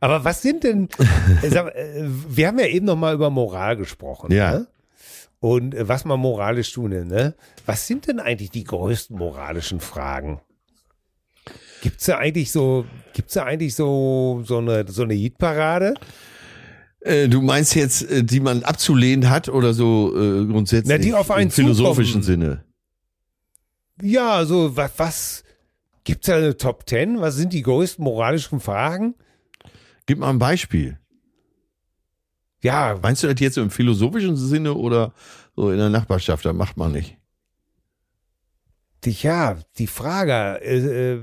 [0.00, 0.88] Aber was sind denn,
[1.42, 4.32] äh, sag, äh, wir haben ja eben noch mal über Moral gesprochen.
[4.32, 4.58] Ja.
[4.58, 4.66] Ne?
[5.40, 7.34] Und äh, was man moralisch tun, ne?
[7.66, 10.40] Was sind denn eigentlich die größten moralischen Fragen?
[11.82, 15.94] Gibt's da eigentlich so, gibt's da eigentlich so, so eine, so eine Hitparade?
[17.00, 21.30] Äh, du meinst jetzt, die man abzulehnen hat oder so äh, grundsätzlich Na, die auf
[21.30, 22.40] einen im philosophischen zukommen.
[22.42, 22.64] Sinne?
[24.02, 25.44] Ja, so, was, was,
[26.04, 27.20] gibt's da eine Top Ten?
[27.20, 29.14] Was sind die größten moralischen Fragen?
[30.06, 30.98] Gib mal ein Beispiel.
[32.62, 35.12] Ja, Meinst du das jetzt im philosophischen Sinne oder
[35.54, 36.44] so in der Nachbarschaft?
[36.44, 37.16] Das macht man nicht.
[39.04, 41.20] Ja, die Frage, äh, äh,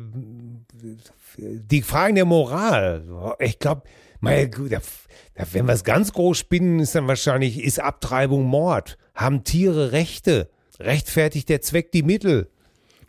[1.37, 3.35] die Fragen der Moral.
[3.39, 3.83] Ich glaube,
[4.21, 8.97] wenn wir es ganz groß spinnen, ist dann wahrscheinlich, ist Abtreibung Mord?
[9.13, 10.49] Haben Tiere Rechte?
[10.79, 12.49] Rechtfertigt der Zweck die Mittel?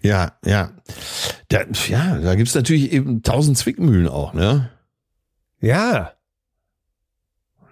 [0.04, 0.70] Ja, ja.
[1.48, 4.70] Da, ja, da gibt's natürlich eben tausend Zwickmühlen auch, ne?
[5.60, 6.12] Ja,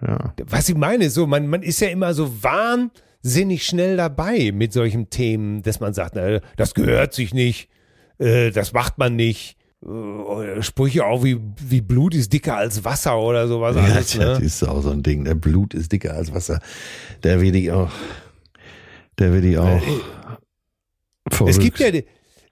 [0.01, 0.33] Ja.
[0.47, 4.73] was ich meine, ist so, man, man ist ja immer so wahnsinnig schnell dabei mit
[4.73, 7.69] solchen Themen, dass man sagt, na, das gehört sich nicht,
[8.17, 9.55] äh, das macht man nicht.
[9.85, 13.75] Äh, Sprüche auch wie, wie Blut ist dicker als Wasser oder sowas.
[13.75, 14.45] Ja, alles, das ne?
[14.45, 15.23] ist auch so ein Ding.
[15.25, 16.61] Der Blut ist dicker als Wasser.
[17.21, 17.91] Der will ich auch.
[19.19, 19.81] Der will ich auch.
[21.29, 21.59] Es verrückt.
[21.59, 21.91] gibt ja,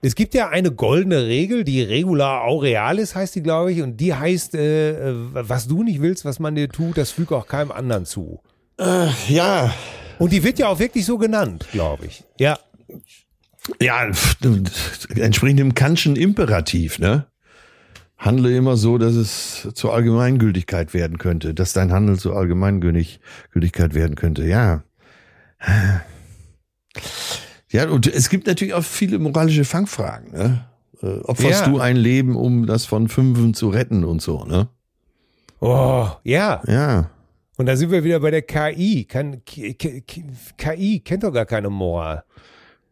[0.04, 4.12] es gibt ja eine goldene Regel, die Regula Aurealis heißt die, glaube ich, und die
[4.12, 7.70] heißt, äh, äh, was du nicht willst, was man dir tut, das füge auch keinem
[7.70, 8.40] anderen zu.
[8.78, 9.72] Äh, ja,
[10.18, 12.24] Und die wird ja auch wirklich so genannt, glaube ich.
[12.38, 12.58] Ja.
[13.80, 14.10] ja,
[15.14, 17.26] entsprechend dem Kantschen Imperativ, ne?
[18.18, 24.14] Handle immer so, dass es zur Allgemeingültigkeit werden könnte, dass dein Handel zur Allgemeingültigkeit werden
[24.14, 24.84] könnte, ja.
[27.72, 30.64] Ja, und es gibt natürlich auch viele moralische Fangfragen, ne?
[31.02, 31.68] Äh, Opferst Ja.
[31.68, 34.68] du ein Leben, um das von Fünfen zu retten und so, ne?
[35.60, 36.62] Oh, ja.
[36.66, 37.10] Ja.
[37.56, 39.04] Und da sind wir wieder bei der KI.
[39.04, 42.24] Kann, KI kennt doch gar keine Moral.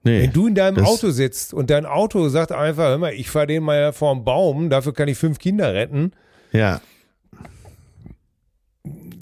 [0.02, 0.22] Nee.
[0.22, 3.48] Wenn du in deinem Auto sitzt und dein Auto sagt einfach, hör mal, ich fahre
[3.48, 6.12] den mal vorm Baum, dafür kann ich fünf Kinder retten,
[6.52, 6.80] Ja.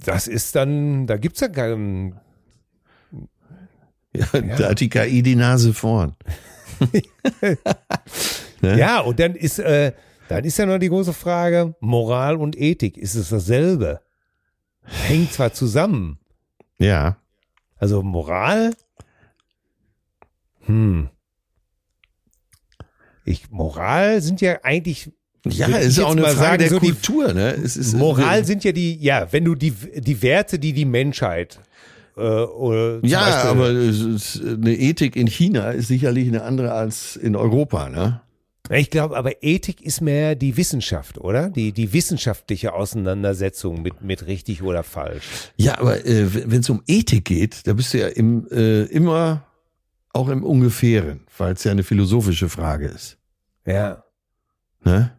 [0.05, 2.15] das ist dann, da gibt's ja keinen,
[4.19, 6.15] Ja, Da hat die KI die Nase vorn.
[8.61, 8.77] Ne?
[8.77, 9.93] Ja, und dann ist, äh,
[10.29, 14.01] dann ist ja noch die große Frage, Moral und Ethik, ist es dasselbe?
[14.83, 16.19] Hängt zwar zusammen.
[16.79, 17.19] Ja.
[17.77, 18.75] Also Moral,
[20.67, 21.09] hm.
[23.25, 25.11] Ich, Moral sind ja eigentlich,
[25.47, 27.53] Ja, ist auch eine Frage sagen, der so die- Kultur, ne?
[27.53, 31.61] Es ist Moral sind ja die, ja, wenn du die, die Werte, die die Menschheit,
[32.19, 37.37] äh, Ja, Beispiel- aber ist, eine Ethik in China ist sicherlich eine andere als in
[37.37, 38.21] Europa, ne?
[38.71, 41.49] Ich glaube, aber Ethik ist mehr die Wissenschaft, oder?
[41.49, 45.25] Die, die wissenschaftliche Auseinandersetzung mit, mit richtig oder falsch.
[45.57, 49.45] Ja, aber äh, wenn es um Ethik geht, da bist du ja im, äh, immer
[50.13, 53.17] auch im Ungefähren, weil es ja eine philosophische Frage ist.
[53.65, 54.05] Ja.
[54.85, 55.13] Ne?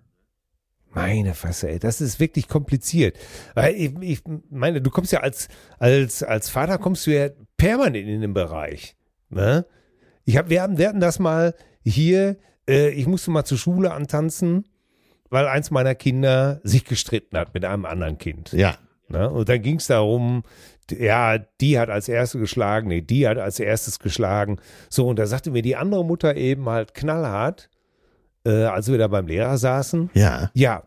[0.92, 3.16] Meine Fresse, ey, das ist wirklich kompliziert.
[3.54, 8.08] Weil ich, ich meine, du kommst ja als, als, als Vater kommst du ja permanent
[8.08, 8.96] in den Bereich.
[9.30, 9.66] Ne?
[10.26, 12.38] Ich hab, wir, haben, wir hatten das mal hier,
[12.68, 14.66] äh, ich musste mal zur Schule antanzen,
[15.30, 18.52] weil eins meiner Kinder sich gestritten hat mit einem anderen Kind.
[18.54, 18.76] Ja.
[19.10, 19.30] Ne?
[19.30, 20.44] Und dann ging es darum,
[20.92, 24.58] ja, die hat als erste geschlagen, nee, die hat als erstes geschlagen.
[24.90, 27.70] So, und da sagte mir die andere Mutter eben halt knallhart,
[28.50, 30.52] äh, als wir da beim Lehrer saßen, Ja.
[30.54, 30.84] ja,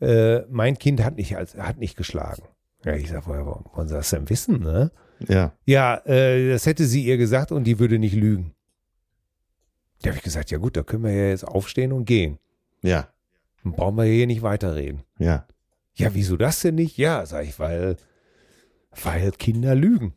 [0.00, 2.42] äh, mein Kind hat nicht, hat nicht geschlagen.
[2.84, 4.92] Ja, ich sag, woher wollen Sie das denn wissen, ne?
[5.26, 5.52] Ja.
[5.64, 8.54] Ja, äh, das hätte sie ihr gesagt und die würde nicht lügen.
[10.02, 12.38] Da habe ich gesagt, ja gut, da können wir ja jetzt aufstehen und gehen.
[12.82, 13.08] Ja.
[13.64, 15.02] Dann brauchen wir hier nicht weiterreden.
[15.18, 15.46] Ja.
[15.94, 16.96] Ja, wieso das denn nicht?
[16.96, 17.96] Ja, sag ich, weil,
[19.02, 20.14] weil Kinder lügen.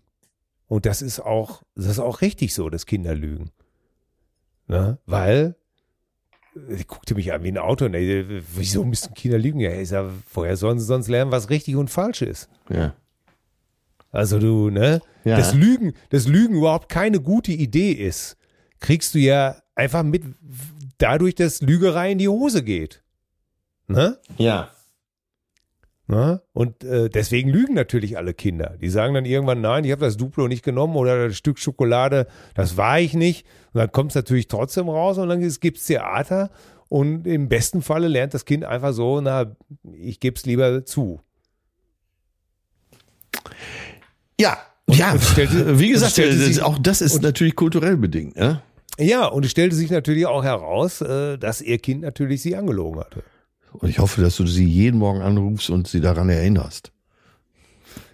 [0.67, 3.49] Und das ist auch, das ist auch richtig so, dass Kinder lügen.
[4.67, 4.99] Ne?
[5.07, 5.55] Weil,
[6.69, 9.59] ich guckte mich an wie ein Auto, ne, wieso müssen Kinder lügen?
[9.59, 12.49] Ja, ich sag, woher sollen sie sonst lernen, was richtig und falsch ist?
[12.69, 12.93] Ja.
[14.11, 15.01] Also du, ne?
[15.23, 15.37] Ja.
[15.37, 18.35] Das Lügen, das Lügen überhaupt keine gute Idee ist,
[18.79, 20.23] kriegst du ja einfach mit
[20.97, 23.01] dadurch, dass Lügerei in die Hose geht.
[23.87, 24.17] Ne?
[24.37, 24.69] Ja.
[26.11, 26.41] Ne?
[26.51, 28.75] Und äh, deswegen lügen natürlich alle Kinder.
[28.81, 32.27] Die sagen dann irgendwann, nein, ich habe das Duplo nicht genommen oder das Stück Schokolade,
[32.53, 33.45] das war ich nicht.
[33.73, 36.51] Und dann kommt es natürlich trotzdem raus und dann gibt es Theater.
[36.89, 39.55] Und im besten Falle lernt das Kind einfach so, na,
[39.93, 41.21] ich gebe es lieber zu.
[44.39, 44.57] Ja,
[44.87, 48.35] Und ja, stellte- wie gesagt, sich- auch das ist und- natürlich kulturell bedingt.
[48.35, 48.61] Ja?
[48.99, 52.99] Ja, und es stellte sich natürlich auch heraus, äh, dass ihr Kind natürlich sie angelogen
[52.99, 53.23] hatte.
[53.73, 56.91] Und ich hoffe, dass du sie jeden Morgen anrufst und sie daran erinnerst.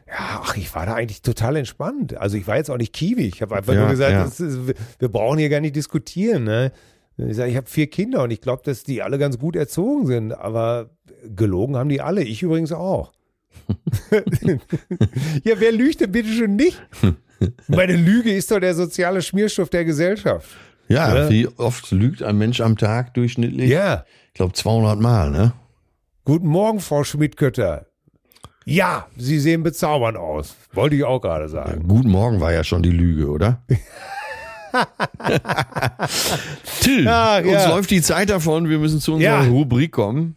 [0.08, 2.16] Ja, ach, ich war da eigentlich total entspannt.
[2.16, 3.36] Also ich war jetzt auch nicht kiewig.
[3.36, 4.24] Ich habe einfach Ja, nur gesagt, ja.
[4.24, 6.44] ist, wir- wir brauchen hier gar nicht diskutieren.
[6.46, 6.72] Ne?
[7.18, 10.06] Ich sage, ich habe vier Kinder und ich glaube, dass die alle ganz gut erzogen
[10.08, 10.32] sind.
[10.32, 10.92] Aber
[11.36, 12.24] gelogen haben die alle.
[12.24, 13.12] Ich übrigens auch.
[15.44, 16.82] ja, wer lügt denn bitte schon nicht?
[17.68, 20.48] Meine Lüge ist doch der soziale Schmierstoff der Gesellschaft.
[20.88, 21.30] Ja, Oder?
[21.30, 23.70] wie oft lügt ein Mensch am Tag durchschnittlich?
[23.70, 24.06] Ja.
[24.30, 25.54] Ich glaube 200 Mal, ne?
[26.26, 27.86] Guten Morgen, Frau Schmidt-Kötter.
[28.66, 30.56] Ja, Sie sehen bezaubernd aus.
[30.74, 31.86] Wollte ich auch gerade sagen.
[31.88, 33.62] Guten Morgen war ja schon die Lüge, oder?
[36.82, 37.70] Till, Ach, uns ja.
[37.70, 38.70] läuft die Zeit davon.
[38.70, 39.50] Wir müssen zu unserer Ja.
[39.50, 40.36] Rubrik kommen.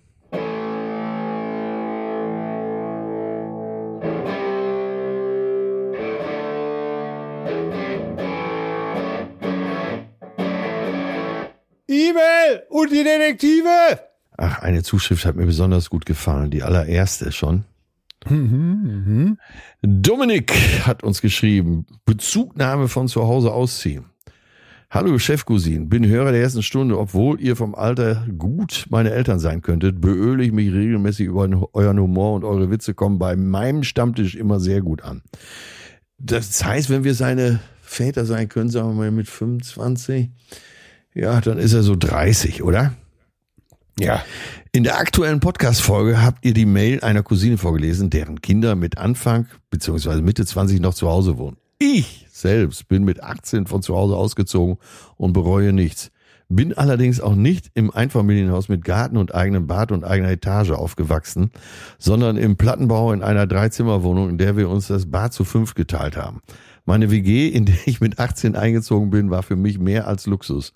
[12.10, 14.00] E-Mail und die Detektive.
[14.36, 16.50] Ach, eine Zuschrift hat mir besonders gut gefallen.
[16.50, 17.64] Die allererste schon.
[19.82, 20.52] Dominik
[20.86, 24.06] hat uns geschrieben, Bezugnahme von zu Hause ausziehen.
[24.90, 26.98] Hallo Chefcousin, bin Hörer der ersten Stunde.
[26.98, 32.00] Obwohl ihr vom Alter gut meine Eltern sein könntet, beöle ich mich regelmäßig über euren
[32.00, 35.22] Humor und eure Witze kommen bei meinem Stammtisch immer sehr gut an.
[36.18, 40.30] Das heißt, wenn wir seine Väter sein können, sagen wir mal mit 25,
[41.14, 42.94] ja, dann ist er so 30, oder?
[43.98, 44.22] Ja.
[44.72, 49.46] In der aktuellen Podcast-Folge habt ihr die Mail einer Cousine vorgelesen, deren Kinder mit Anfang
[49.70, 50.22] bzw.
[50.22, 51.56] Mitte 20 noch zu Hause wohnen.
[51.78, 54.78] Ich selbst bin mit 18 von zu Hause ausgezogen
[55.16, 56.12] und bereue nichts.
[56.48, 61.50] Bin allerdings auch nicht im Einfamilienhaus mit Garten und eigenem Bad und eigener Etage aufgewachsen,
[61.98, 66.16] sondern im Plattenbau in einer Dreizimmerwohnung, in der wir uns das Bad zu fünf geteilt
[66.16, 66.40] haben.
[66.84, 70.72] Meine WG, in der ich mit 18 eingezogen bin, war für mich mehr als Luxus.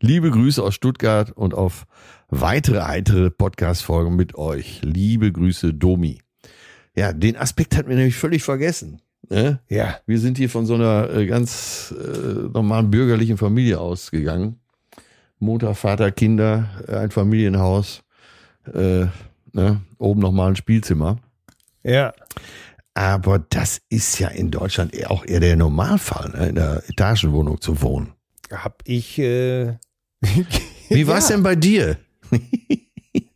[0.00, 1.86] Liebe Grüße aus Stuttgart und auf
[2.28, 4.80] weitere heitere Podcast-Folgen mit euch.
[4.82, 6.20] Liebe Grüße, Domi.
[6.94, 9.00] Ja, den Aspekt hatten wir nämlich völlig vergessen.
[9.28, 9.60] Ne?
[9.68, 9.96] Ja.
[10.06, 14.60] Wir sind hier von so einer äh, ganz äh, normalen bürgerlichen Familie ausgegangen.
[15.38, 18.02] Mutter, Vater, Kinder, ein Familienhaus,
[18.72, 19.06] äh,
[19.52, 19.80] ne?
[19.98, 21.18] oben nochmal ein Spielzimmer.
[21.82, 22.12] Ja.
[22.94, 26.48] Aber das ist ja in Deutschland auch eher der Normalfall, ne?
[26.48, 28.12] in der Etagenwohnung zu wohnen.
[28.52, 29.18] Hab ich.
[29.18, 29.74] Äh,
[30.88, 31.36] Wie war's ja.
[31.36, 31.96] denn bei dir?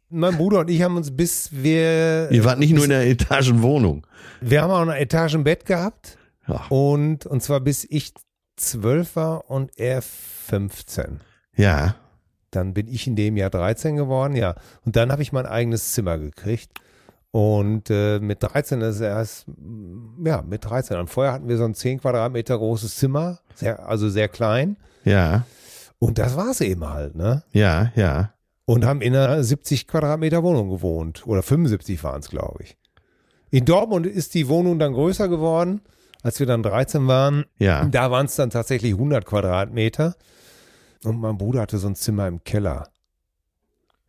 [0.09, 2.29] Mein Bruder und ich haben uns bis wir.
[2.31, 4.07] Ihr wart nicht nur in der Etagenwohnung.
[4.41, 6.19] Wir haben auch ein Etagenbett gehabt.
[6.47, 8.13] Ach, Und, und zwar bis ich
[8.57, 11.21] zwölf war und er 15.
[11.57, 11.97] ja,
[12.51, 14.55] Dann bin ich in dem Jahr 13 geworden, ja.
[14.85, 16.71] Und dann habe ich mein eigenes Zimmer gekriegt.
[17.33, 19.47] Und äh, mit 13 ist erst,
[20.25, 20.97] ja, mit 13.
[20.97, 24.77] Und vorher hatten wir so ein 10 Quadratmeter großes Zimmer, sehr, also sehr klein.
[25.07, 25.47] Ja,
[25.99, 27.43] Und das war es eben halt, ne?
[27.53, 28.33] ja, ja.
[28.67, 31.25] Und haben in einer 70 Quadratmeter Wohnung gewohnt.
[31.27, 32.77] Oder 75 waren es, glaube ich.
[33.51, 35.83] In Dortmund ist die Wohnung dann größer geworden,
[36.23, 37.45] als wir dann 13 waren.
[37.59, 37.85] Ja.
[37.85, 40.17] Da waren es dann tatsächlich 100 Quadratmeter.
[41.05, 42.89] Und mein Bruder hatte so ein Zimmer im Keller.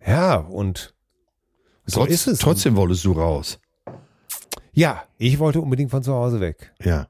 [0.05, 0.95] Ja, und
[1.85, 2.39] so Trotz, ist es.
[2.39, 3.59] Trotzdem wolltest du raus.
[4.73, 6.73] Ja, ich wollte unbedingt von zu Hause weg.
[6.83, 7.07] Ja.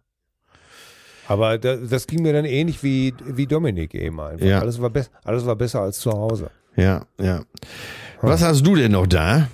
[1.28, 4.46] Aber da, das ging mir dann ähnlich wie, wie Dominik eben einfach.
[4.46, 4.60] Ja.
[4.60, 4.92] Alles, war
[5.24, 6.50] alles war besser als zu Hause.
[6.76, 7.44] Ja, ja.
[8.22, 9.50] Was hast du denn noch da?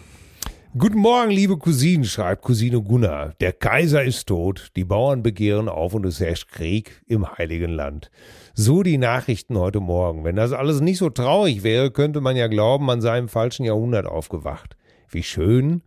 [0.77, 3.33] Guten Morgen, liebe Cousinen, schreibt Cousine Gunnar.
[3.39, 8.09] Der Kaiser ist tot, die Bauern begehren auf und es herrscht Krieg im Heiligen Land.
[8.55, 10.23] So die Nachrichten heute Morgen.
[10.23, 13.65] Wenn das alles nicht so traurig wäre, könnte man ja glauben, man sei im falschen
[13.65, 14.75] Jahrhundert aufgewacht.
[15.09, 15.83] Wie schön,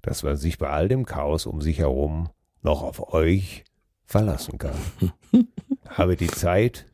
[0.00, 2.28] dass man sich bei all dem Chaos um sich herum
[2.62, 3.64] noch auf euch
[4.04, 4.76] verlassen kann.
[5.88, 6.86] Habe die Zeit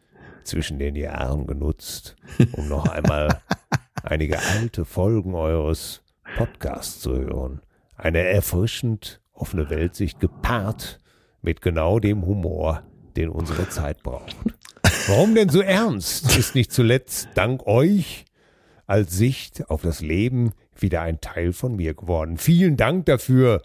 [0.44, 2.16] zwischen den Jahren genutzt,
[2.52, 3.40] um noch einmal
[4.02, 6.02] einige alte Folgen eures
[6.36, 7.60] Podcasts zu hören.
[7.96, 10.98] Eine erfrischend offene Weltsicht gepaart
[11.42, 12.82] mit genau dem Humor,
[13.16, 14.36] den unsere Zeit braucht.
[15.08, 16.36] Warum denn so ernst?
[16.36, 18.24] Ist nicht zuletzt dank euch
[18.86, 22.38] als Sicht auf das Leben wieder ein Teil von mir geworden.
[22.38, 23.62] Vielen Dank dafür.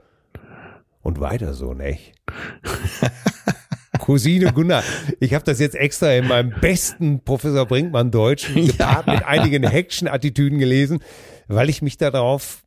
[1.01, 2.13] Und weiter so, nicht?
[4.11, 4.83] Cousine Gunnar,
[5.21, 10.59] ich habe das jetzt extra in meinem besten Professor Brinkmann Deutsch gepaart mit einigen Action-Attitüden
[10.59, 10.99] gelesen,
[11.47, 12.65] weil ich mich darauf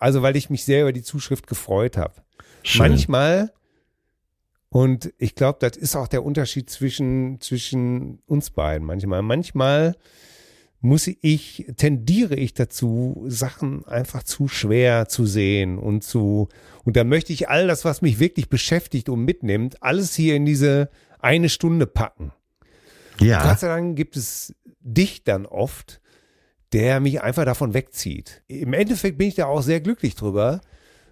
[0.00, 2.14] also weil ich mich sehr über die Zuschrift gefreut habe.
[2.76, 3.52] Manchmal,
[4.70, 8.84] und ich glaube, das ist auch der Unterschied zwischen, zwischen uns beiden.
[8.84, 9.94] Manchmal, manchmal
[10.84, 16.48] muss ich, tendiere ich dazu, Sachen einfach zu schwer zu sehen und zu,
[16.84, 20.44] und da möchte ich all das, was mich wirklich beschäftigt und mitnimmt, alles hier in
[20.44, 22.32] diese eine Stunde packen.
[23.18, 23.42] Ja.
[23.48, 26.02] Gott sei Dank gibt es dich dann oft,
[26.74, 28.42] der mich einfach davon wegzieht.
[28.46, 30.60] Im Endeffekt bin ich da auch sehr glücklich drüber,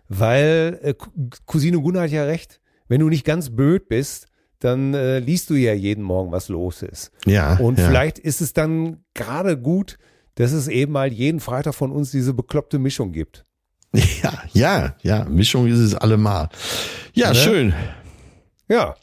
[0.08, 1.12] weil äh, Cou-
[1.46, 2.60] Cousine Gunnar hat ja recht.
[2.88, 4.26] Wenn du nicht ganz blöd bist,
[4.64, 7.10] dann äh, liest du ja jeden Morgen, was los ist.
[7.26, 7.56] Ja.
[7.56, 7.86] Und ja.
[7.86, 9.98] vielleicht ist es dann gerade gut,
[10.36, 13.44] dass es eben mal jeden Freitag von uns diese bekloppte Mischung gibt.
[14.22, 15.24] Ja, ja, ja.
[15.24, 16.48] Mischung ist es allemal.
[17.12, 17.34] Ja, Ne?
[17.34, 17.74] schön.
[18.68, 18.94] Ja.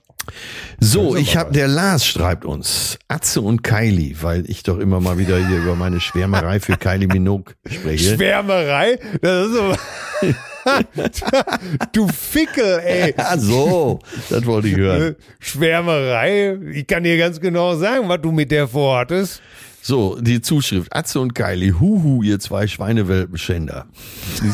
[0.80, 5.18] So, ich habe, der Lars schreibt uns, Atze und Kylie, weil ich doch immer mal
[5.18, 8.16] wieder hier über meine Schwärmerei für Kylie Minogue spreche.
[8.16, 9.00] Schwärmerei?
[9.22, 9.76] Das ist so.
[11.94, 13.14] du Fickel, ey.
[13.18, 14.00] Ja, so,
[14.30, 15.16] das wollte ich hören.
[15.40, 16.58] Schwärmerei.
[16.74, 19.42] Ich kann dir ganz genau sagen, was du mit der vorhattest.
[19.82, 20.94] So, die Zuschrift.
[20.96, 23.88] Atze und Kylie, huhu, ihr zwei Schweinewelpenschänder.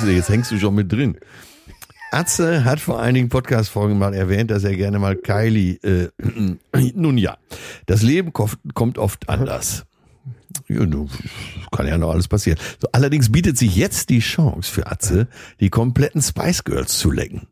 [0.07, 1.17] Jetzt hängst du schon mit drin.
[2.15, 6.07] Atze hat vor einigen Podcast-Folgen mal erwähnt, dass er gerne mal Kylie, äh,
[6.93, 7.37] nun ja,
[7.87, 9.85] das Leben kommt, oft anders.
[10.69, 10.85] Ja,
[11.73, 12.57] kann ja noch alles passieren.
[12.79, 15.27] So, allerdings bietet sich jetzt die Chance für Atze,
[15.59, 17.47] die kompletten Spice Girls zu lecken.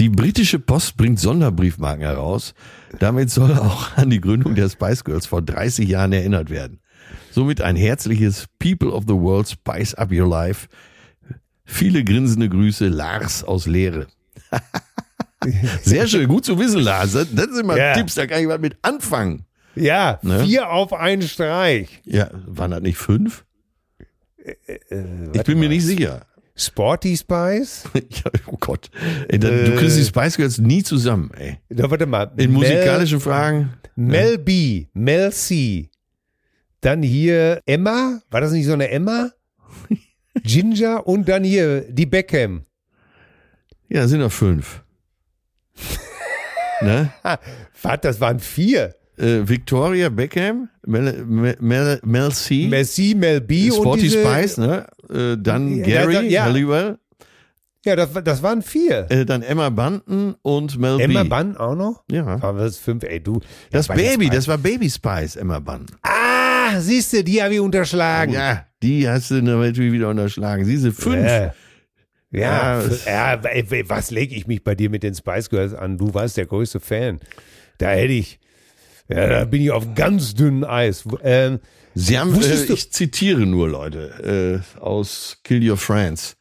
[0.00, 2.54] Die britische Post bringt Sonderbriefmarken heraus.
[2.98, 6.80] Damit soll auch an die Gründung der Spice Girls vor 30 Jahren erinnert werden.
[7.30, 10.66] Somit ein herzliches People of the World Spice Up Your Life.
[11.64, 14.06] Viele grinsende Grüße, Lars aus Leere.
[15.82, 17.12] Sehr schön, gut zu wissen, Lars.
[17.12, 17.94] Das, das sind immer Ja.
[17.94, 19.44] Tipps, da kann ich was mit anfangen.
[19.74, 20.44] Ja, Ne?
[20.44, 22.00] vier auf einen Streich.
[22.04, 23.44] Ja, waren das nicht fünf?
[24.36, 24.54] Äh,
[24.88, 25.74] Ich warte bin mir mal.
[25.74, 26.26] nicht sicher.
[26.54, 27.84] Sporty Spice?
[27.94, 28.90] Ja, oh Gott.
[29.28, 31.58] Ey, da, du kriegst die Spice Girls nie zusammen, ey.
[31.70, 32.30] Da, warte mal.
[32.36, 33.72] In Mel- musikalischen Fragen.
[33.96, 35.90] Mel B, Mel C.
[36.82, 38.20] Dann hier Emma.
[38.30, 39.30] War das nicht so eine Emma?
[40.42, 42.64] Ginger und dann hier die Beckham.
[43.88, 44.82] Ja, sind noch fünf.
[46.82, 47.10] ne?
[47.82, 48.94] Was, das waren vier.
[49.18, 54.56] Äh, Victoria Beckham, Mel, Mel, Mel, Mel C, Messi, Mel B und Sporty diese, Spice,
[54.56, 54.86] ne?
[55.12, 56.44] Äh, dann Ja, Gary da- ja.
[56.44, 56.98] Halliwell,
[57.84, 59.06] Ja, das, das waren vier.
[59.10, 61.28] äh, dann Emma Bunton und Mel Emma B.
[61.28, 62.04] Bunn auch noch?
[62.10, 62.40] Ja.
[62.40, 63.04] Waren das fünf?
[63.04, 63.38] Ey, du.
[63.70, 65.94] Das der Baby, das war Baby Spice, Emma Bunton.
[66.02, 68.32] Ah, siehst du, die habe ich unterschlagen.
[68.32, 70.66] Ja, die hast du natürlich wieder unterschlagen.
[70.66, 71.24] Diese fünf.
[71.24, 71.50] Äh,
[72.30, 73.42] Ja, ja,
[73.88, 75.98] was lege ich mich bei dir mit den Spice Girls an?
[75.98, 77.20] Du warst der größte Fan.
[77.76, 78.40] Da hätte ich,
[79.08, 81.04] ja, da bin ich auf ganz dünnem Eis.
[81.22, 81.60] Ähm,
[81.94, 86.36] Sie haben, äh, ich zitiere nur Leute äh, aus Kill Your Friends.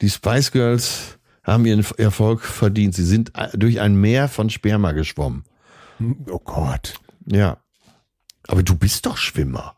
[0.00, 2.94] Die Spice Girls haben ihren Erfolg verdient.
[2.94, 5.44] Sie sind äh, durch ein Meer von Sperma geschwommen.
[6.30, 6.94] oh Gott.
[7.26, 7.58] Ja.
[8.48, 9.76] Aber du bist doch Schwimmer.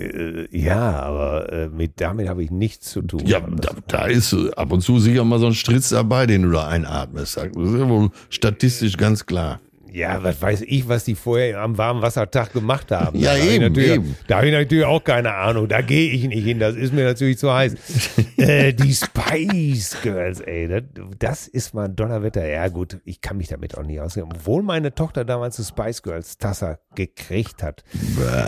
[0.00, 3.22] Äh, ja, aber äh, mit, damit habe ich nichts zu tun.
[3.26, 6.42] Ja, da, da ist äh, ab und zu sicher mal so ein Stritz dabei, den
[6.42, 7.36] du da einatmest.
[7.36, 9.60] Das ist ja wohl statistisch ganz klar.
[9.92, 13.18] Ja, was weiß ich, was die vorher am warmen Wassertag gemacht haben.
[13.18, 14.16] Ja, Da hab ich eben, natürlich- eben.
[14.26, 15.68] Da habe ich natürlich auch keine Ahnung.
[15.68, 16.58] Da gehe ich nicht hin.
[16.58, 17.74] Das ist mir natürlich zu heiß.
[18.36, 20.82] äh, die Spice Girls, ey, das,
[21.18, 22.46] das ist mal ein Donnerwetter.
[22.46, 24.30] Ja, gut, ich kann mich damit auch nicht auskennen.
[24.34, 27.84] Obwohl meine Tochter damals eine Spice Girls Tasse gekriegt hat.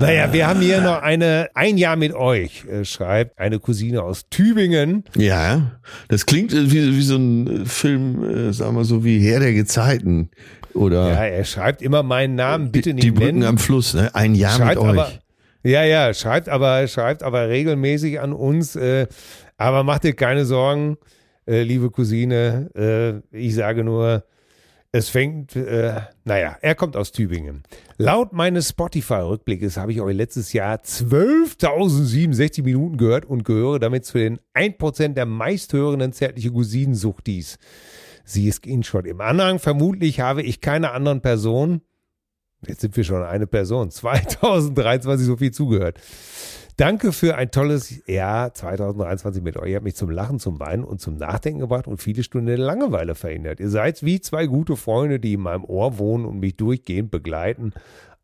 [0.00, 4.28] Naja, wir haben hier noch eine, ein Jahr mit euch, äh, schreibt eine Cousine aus
[4.30, 5.04] Tübingen.
[5.16, 5.72] Ja,
[6.08, 10.30] das klingt wie, wie so ein Film, äh, sagen wir so wie Herr der Gezeiten.
[10.74, 13.48] Oder Ja, er schreibt immer meinen Namen, bitte nicht die Brücken nennen.
[13.48, 14.14] am Fluss, ne?
[14.14, 14.88] Ein Jahr mit schreibt euch.
[14.88, 15.12] aber,
[15.64, 18.74] ja, ja, schreibt aber, schreibt aber regelmäßig an uns.
[18.76, 19.06] Äh,
[19.56, 20.96] aber macht dir keine Sorgen,
[21.46, 23.22] äh, liebe Cousine.
[23.32, 24.24] Äh, ich sage nur,
[24.94, 27.62] es fängt, äh, naja, er kommt aus Tübingen.
[27.96, 34.18] Laut meines Spotify-Rückblickes habe ich euch letztes Jahr 12.067 Minuten gehört und gehöre damit zu
[34.18, 37.58] den 1% der meisthörenden zärtliche Cousinensuchtis.
[38.24, 39.06] Sie ist Screenshot.
[39.06, 41.82] Im Anhang vermutlich habe ich keine anderen Personen
[42.66, 43.90] Jetzt sind wir schon eine Person.
[43.90, 46.00] 2023 so viel zugehört.
[46.76, 49.70] Danke für ein tolles Jahr 2023 mit euch.
[49.70, 53.14] Ihr habt mich zum Lachen, zum Weinen und zum Nachdenken gebracht und viele Stunden Langeweile
[53.14, 53.60] verhindert.
[53.60, 57.72] Ihr seid wie zwei gute Freunde, die in meinem Ohr wohnen und mich durchgehend begleiten.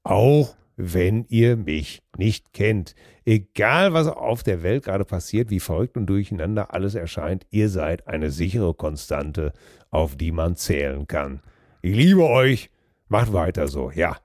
[0.03, 2.95] Auch wenn ihr mich nicht kennt.
[3.25, 8.07] Egal, was auf der Welt gerade passiert, wie verrückt und durcheinander alles erscheint, ihr seid
[8.07, 9.53] eine sichere Konstante,
[9.91, 11.41] auf die man zählen kann.
[11.83, 12.71] Ich liebe euch.
[13.09, 14.17] Macht weiter so, ja.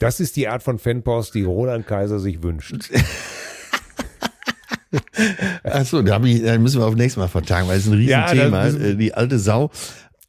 [0.00, 2.74] Das ist die Art von Fanpost, die Roland Kaiser sich wünscht.
[5.62, 8.00] Achso, da, hab ich, da müssen wir auf nächstes Mal vertagen, weil es ist ein
[8.02, 8.64] Ja, Riesenthema.
[8.64, 9.70] das müssen- Äh, Die alte Sau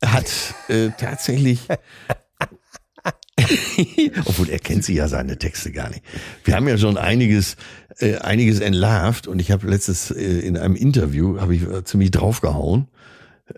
[0.04, 0.30] hat
[0.68, 1.62] äh, tatsächlich.
[4.26, 6.04] Obwohl er kennt sie ja seine Texte gar nicht.
[6.44, 7.56] Wir haben ja schon einiges,
[8.00, 12.12] äh, einiges entlarvt und ich habe letztes äh, in einem Interview habe ich äh, ziemlich
[12.12, 12.90] draufgehauen.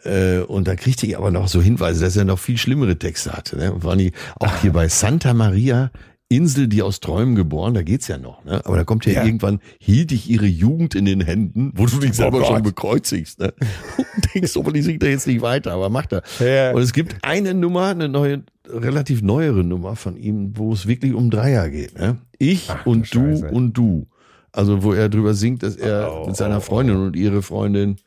[0.04, 3.34] Äh, und da kriegte ich aber noch so Hinweise, dass er noch viel schlimmere Texte
[3.34, 3.58] hatte.
[3.58, 3.74] Ne?
[3.74, 5.92] Und waren die auch hier bei Santa Maria,
[6.30, 8.46] Insel, die aus Träumen geboren, da geht's ja noch.
[8.46, 8.66] Ne?
[8.66, 9.26] Aber da kommt ja, Ja.
[9.26, 12.48] irgendwann, hielt ich ihre Jugend in den Händen, wo du dich selber Gott.
[12.48, 13.40] schon bekreuzigst.
[13.40, 13.54] Ne?
[13.98, 16.24] Und denkst, aber die singt da jetzt nicht weiter, aber macht er.
[16.40, 16.72] Ja.
[16.72, 21.14] Und es gibt eine Nummer, eine neue, relativ neuere Nummer von ihm, wo es wirklich
[21.14, 22.00] um Dreier geht.
[22.00, 22.18] Ne?
[22.38, 23.50] Ich Ach, und du Scheiße.
[23.52, 24.08] und du.
[24.54, 27.98] Also wo er drüber singt, dass er Oh, mit seiner oh, Freundin und ihre Freundin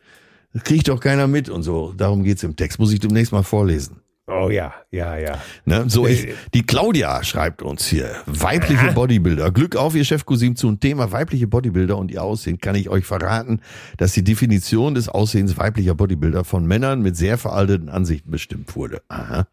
[0.54, 1.92] das kriegt doch keiner mit und so.
[1.96, 2.78] Darum geht's im Text.
[2.78, 3.96] Muss ich demnächst mal vorlesen.
[4.26, 5.38] Oh ja, ja, ja.
[5.66, 5.84] Ne?
[5.88, 8.10] So, ich, die Claudia schreibt uns hier.
[8.24, 9.50] Weibliche Bodybuilder.
[9.50, 13.60] Glück auf, ihr Chefcousin, zum Thema weibliche Bodybuilder und ihr Aussehen kann ich euch verraten,
[13.98, 19.02] dass die Definition des Aussehens weiblicher Bodybuilder von Männern mit sehr veralteten Ansichten bestimmt wurde.
[19.08, 19.46] Aha.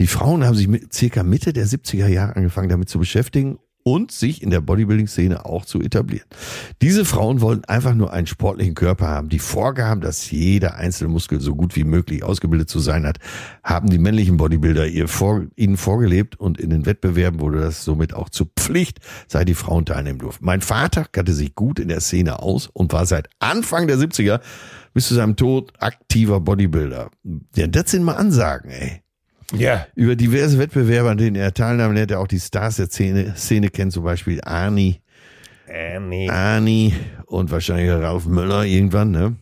[0.00, 4.12] Die Frauen haben sich mit circa Mitte der 70er Jahre angefangen, damit zu beschäftigen und
[4.12, 6.26] sich in der Bodybuilding-Szene auch zu etablieren.
[6.82, 9.30] Diese Frauen wollten einfach nur einen sportlichen Körper haben.
[9.30, 13.16] Die Vorgaben, dass jeder einzelne Muskel so gut wie möglich ausgebildet zu sein hat,
[13.64, 18.12] haben die männlichen Bodybuilder ihr vor, ihnen vorgelebt und in den Wettbewerben wurde das somit
[18.12, 20.44] auch zur Pflicht, seit die Frauen teilnehmen durften.
[20.44, 24.40] Mein Vater kannte sich gut in der Szene aus und war seit Anfang der 70er
[24.92, 27.10] bis zu seinem Tod aktiver Bodybuilder.
[27.56, 29.02] Ja, das sind mal Ansagen, ey.
[29.56, 33.34] Ja, Über diverse Wettbewerbe, an denen er teilnahm, lernt er auch die Stars der Szene,
[33.36, 35.00] Szene kennen, zum Beispiel Arnie,
[36.00, 36.28] nee.
[36.28, 36.94] Arnie
[37.26, 39.36] und wahrscheinlich Ralf Möller irgendwann, ne?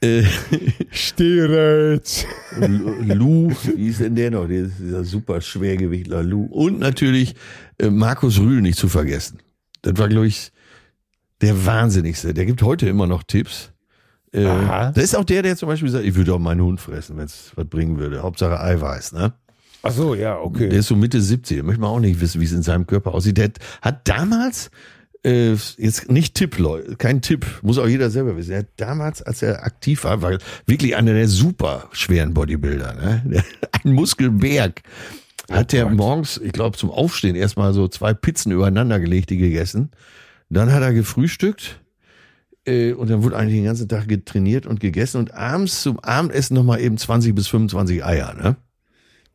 [0.00, 0.22] äh,
[0.90, 2.24] Stieretz.
[2.58, 4.46] Lou, wie ist denn der noch?
[4.46, 6.44] Der ist dieser super Schwergewichtler Lou.
[6.44, 7.34] Und natürlich
[7.78, 9.38] äh, Markus Rühl nicht zu vergessen.
[9.82, 10.52] Das war, glaube ich,
[11.40, 12.34] der Wahnsinnigste.
[12.34, 13.71] Der gibt heute immer noch Tipps.
[14.32, 14.44] Äh,
[14.94, 17.26] das ist auch der, der zum Beispiel sagt, ich würde auch meinen Hund fressen, wenn
[17.26, 18.22] es was bringen würde.
[18.22, 19.34] Hauptsache Eiweiß, ne?
[19.82, 20.68] Ach so, ja, okay.
[20.68, 21.58] Der ist so Mitte 70.
[21.58, 23.36] Da möchte man auch nicht wissen, wie es in seinem Körper aussieht.
[23.36, 23.50] Der
[23.82, 24.70] hat damals,
[25.24, 28.52] äh, jetzt nicht Tipp, Leute, kein Tipp, muss auch jeder selber wissen.
[28.52, 32.94] Er hat damals, als er aktiv war, war wirklich einer der super schweren Bodybuilder.
[32.94, 33.44] Ne?
[33.84, 34.82] Ein Muskelberg.
[35.50, 39.90] Hat der morgens, ich glaube, zum Aufstehen erstmal so zwei Pizzen übereinander gelegt, die gegessen.
[40.48, 41.81] Dann hat er gefrühstückt.
[42.66, 46.54] Äh, und dann wurde eigentlich den ganzen Tag getrainiert und gegessen und abends zum Abendessen
[46.54, 48.56] nochmal eben 20 bis 25 Eier, ne?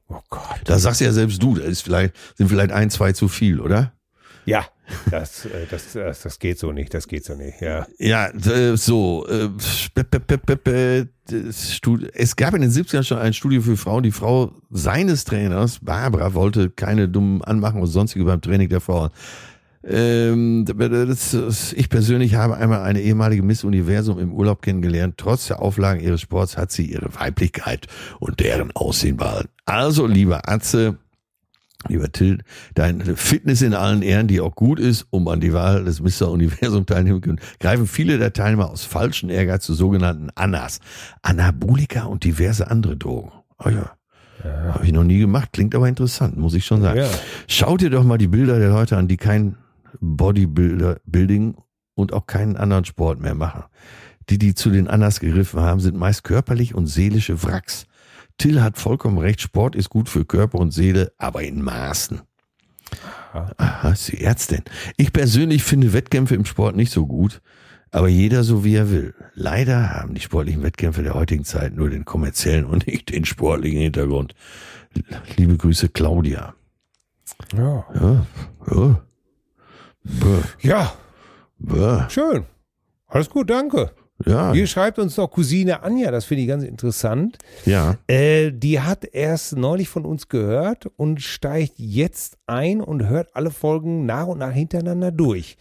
[0.09, 0.61] oh Gott.
[0.65, 3.93] Da sagst ja selbst du, das ist vielleicht, sind vielleicht ein, zwei zu viel, oder?
[4.45, 4.65] Ja,
[5.11, 7.85] das, äh, das, das, das geht so nicht, das geht so nicht, ja.
[7.97, 9.27] Ja, äh, so.
[9.27, 9.89] Es
[12.37, 14.03] gab in den 70ern schon ein Studio für Frauen.
[14.03, 19.09] Die Frau seines Trainers, Barbara, wollte keine dummen Anmachen und sonstige beim Training der Frauen.
[19.89, 25.15] Ähm, das, das, ich persönlich habe einmal eine ehemalige Miss Universum im Urlaub kennengelernt.
[25.17, 27.87] Trotz der Auflagen ihres Sports hat sie ihre Weiblichkeit
[28.19, 29.49] und deren Aussehen behalten.
[29.65, 30.97] Also, lieber Atze,
[31.87, 32.39] Lieber Till,
[32.73, 36.29] deine Fitness in allen Ehren, die auch gut ist, um an die Wahl des Mr.
[36.29, 40.79] Universum teilnehmen können, greifen viele der Teilnehmer aus falschen Ehrgeiz zu sogenannten Annas,
[41.21, 43.31] Anabolika und diverse andere Drogen.
[43.63, 43.91] Oh ja.
[44.43, 46.99] Habe ich noch nie gemacht, klingt aber interessant, muss ich schon sagen.
[46.99, 47.09] Ja.
[47.47, 49.55] Schaut dir doch mal die Bilder der Leute an, die kein
[49.99, 51.55] Bodybuilder, Building
[51.95, 53.63] und auch keinen anderen Sport mehr machen.
[54.29, 57.87] Die, die zu den Annas gegriffen haben, sind meist körperlich und seelische Wracks.
[58.37, 62.21] Till hat vollkommen recht, Sport ist gut für Körper und Seele, aber in Maßen.
[63.33, 64.63] Aha, ist die Ärztin.
[64.95, 67.41] Ich persönlich finde Wettkämpfe im Sport nicht so gut,
[67.91, 69.13] aber jeder so wie er will.
[69.33, 73.79] Leider haben die sportlichen Wettkämpfe der heutigen Zeit nur den kommerziellen und nicht den sportlichen
[73.79, 74.33] Hintergrund.
[75.35, 76.55] Liebe Grüße, Claudia.
[77.55, 78.25] Ja, Ja,
[78.71, 79.01] ja.
[80.07, 80.93] Bäh, ja
[81.59, 82.09] bäh.
[82.09, 82.45] schön.
[83.07, 83.91] Alles gut, danke.
[84.25, 87.37] Ja, Hier schreibt uns noch Cousine Anja, das finde ich ganz interessant.
[87.65, 87.97] ja.
[88.07, 93.51] Äh, die hat erst neulich von uns gehört und steigt jetzt ein und hört alle
[93.51, 95.57] Folgen nach und nach hintereinander durch.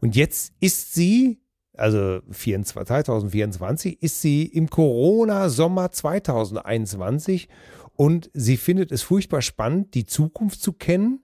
[0.00, 1.40] Und jetzt ist sie,
[1.76, 7.48] also 24, 2024, ist sie im Corona-Sommer 2021
[7.96, 11.22] und sie findet es furchtbar spannend, die Zukunft zu kennen.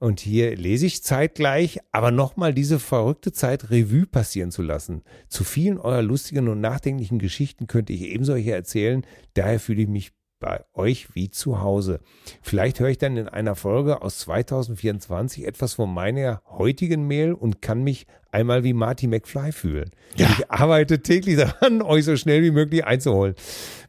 [0.00, 5.02] Und hier lese ich zeitgleich, aber nochmal diese verrückte Zeit Revue passieren zu lassen.
[5.28, 9.06] Zu vielen eurer lustigen und nachdenklichen Geschichten könnte ich ebenso hier erzählen.
[9.34, 12.00] Daher fühle ich mich bei euch wie zu Hause.
[12.40, 17.60] Vielleicht höre ich dann in einer Folge aus 2024 etwas von meiner heutigen Mail und
[17.60, 19.90] kann mich einmal wie Marty McFly fühlen.
[20.16, 20.30] Ja.
[20.30, 23.34] Ich arbeite täglich daran, euch so schnell wie möglich einzuholen.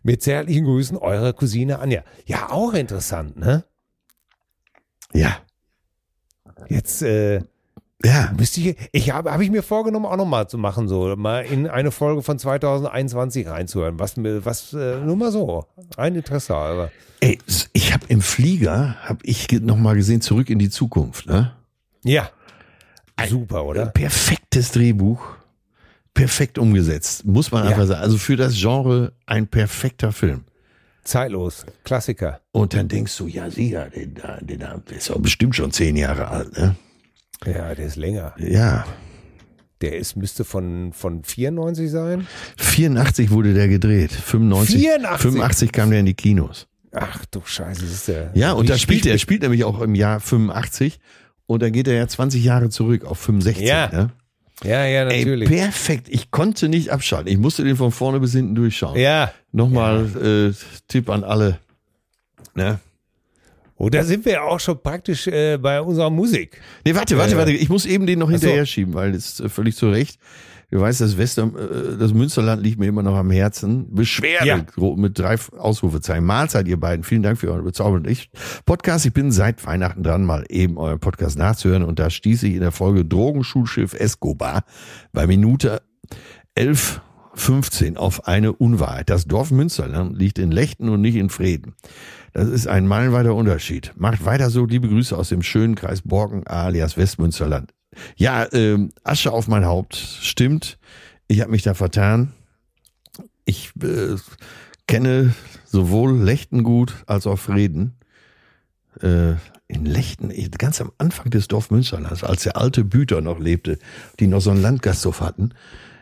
[0.03, 2.03] Mit zärtlichen Grüßen, eure Cousine Anja.
[2.26, 3.64] Ja, auch interessant, ne?
[5.14, 5.38] Ja.
[6.70, 7.41] Jetzt, äh,
[8.03, 8.34] Ja.
[8.38, 11.68] Müsste ich, ich habe hab ich mir vorgenommen, auch nochmal zu machen, so mal in
[11.68, 13.99] eine Folge von 2021 reinzuhören.
[13.99, 15.66] Was was, äh, nur mal so.
[15.97, 16.91] Ein Interesse, aber.
[17.20, 17.38] Ey,
[17.74, 21.53] ich habe im Flieger, habe ich noch mal gesehen, zurück in die Zukunft, ne?
[22.03, 22.30] Ja.
[23.30, 23.86] Super, oder?
[23.86, 25.22] Perfektes Drehbuch.
[26.16, 27.24] Perfekt umgesetzt.
[27.26, 27.70] Muss man Ja.
[27.70, 28.01] einfach sagen.
[28.01, 30.43] Also für das Genre ein perfekter Film.
[31.03, 31.65] Zeitlos.
[31.83, 32.41] Klassiker.
[32.51, 36.27] Und dann denkst du, ja, sicher, den, den, der ist auch bestimmt schon zehn Jahre
[36.27, 36.75] alt, ne?
[37.45, 38.33] Ja, der ist länger.
[38.37, 38.85] Ja.
[39.81, 42.27] Der ist, müsste von, von 94 sein.
[42.57, 44.11] 84 wurde der gedreht.
[44.11, 45.21] 95, 84?
[45.21, 46.67] 85 kam der in die Kinos.
[46.91, 48.31] Ach du Scheiße, das ist der.
[48.35, 50.99] Ja, und da spielt er, spielt- spielt nämlich auch im Jahr 85
[51.47, 53.65] und dann geht er ja 20 Jahre zurück auf 65.
[53.67, 54.09] Ja, ne?
[54.64, 55.49] Ja, ja, Ey, natürlich.
[55.49, 56.07] perfekt.
[56.09, 57.32] Ich konnte nicht abschalten.
[57.32, 58.97] Ich musste den von vorne bis hinten durchschauen.
[58.99, 59.32] ja.
[59.53, 60.53] Nochmal äh,
[60.88, 61.59] Tipp an alle.
[62.55, 62.80] Ne?
[63.76, 66.62] Und da sind wir ja auch schon praktisch äh, bei unserer Musik.
[66.86, 67.51] Nee, warte, warte, warte.
[67.51, 68.39] Ich muss eben den noch ach so.
[68.41, 70.20] hinterher schieben, weil das ist völlig zu Recht.
[70.72, 73.93] Du weißt, das Wester, äh, das Münsterland liegt mir immer noch am Herzen.
[73.93, 74.65] Beschwerde Ja.
[74.95, 76.24] mit drei Ausrufezeichen.
[76.26, 77.03] Mahlzeit, ihr beiden.
[77.03, 78.30] Vielen Dank für euren bezaubernden Ich-
[78.65, 79.05] Podcast.
[79.05, 81.84] Ich bin seit Weihnachten dran, mal eben euren Podcast nachzuhören.
[81.84, 84.63] Und da stieß ich in der Folge Drogenschulschiff Escobar
[85.11, 85.82] bei Minute
[86.57, 89.09] 11.15 auf eine Unwahrheit.
[89.09, 91.76] Das Dorf Münsterland liegt in Lechten und nicht in Frieden.
[92.34, 93.91] Das ist ein meilenweiter Unterschied.
[93.97, 94.65] Macht weiter so.
[94.65, 97.74] Liebe Grüße aus dem schönen Kreis Borken alias Westmünsterland.
[98.15, 99.95] Ja, ähm, Asche auf mein Haupt.
[99.95, 100.77] Stimmt.
[101.27, 102.33] Ich habe mich da vertan.
[103.45, 104.15] Ich äh,
[104.87, 105.33] kenne
[105.65, 107.95] sowohl Lechten gut als auch Frieden.
[109.01, 109.33] Äh,
[109.67, 113.77] in Lechten, ich- ganz am Anfang des Dorf Münsterlands, als der alte Büter noch lebte,
[114.19, 115.53] die noch so einen Landgasthof hatten,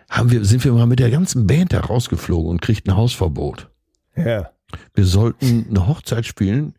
[0.09, 3.69] haben wir, sind wir mal mit der ganzen Band da rausgeflogen und kriegten Hausverbot.
[4.15, 4.49] Ja.
[4.95, 6.73] Wir sollten eine Hochzeit spielen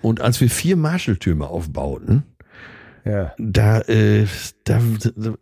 [0.00, 2.22] und als wir vier Marschalltürme aufbauten,
[3.04, 3.34] Ja.
[3.38, 4.26] da, äh,
[4.64, 4.80] da,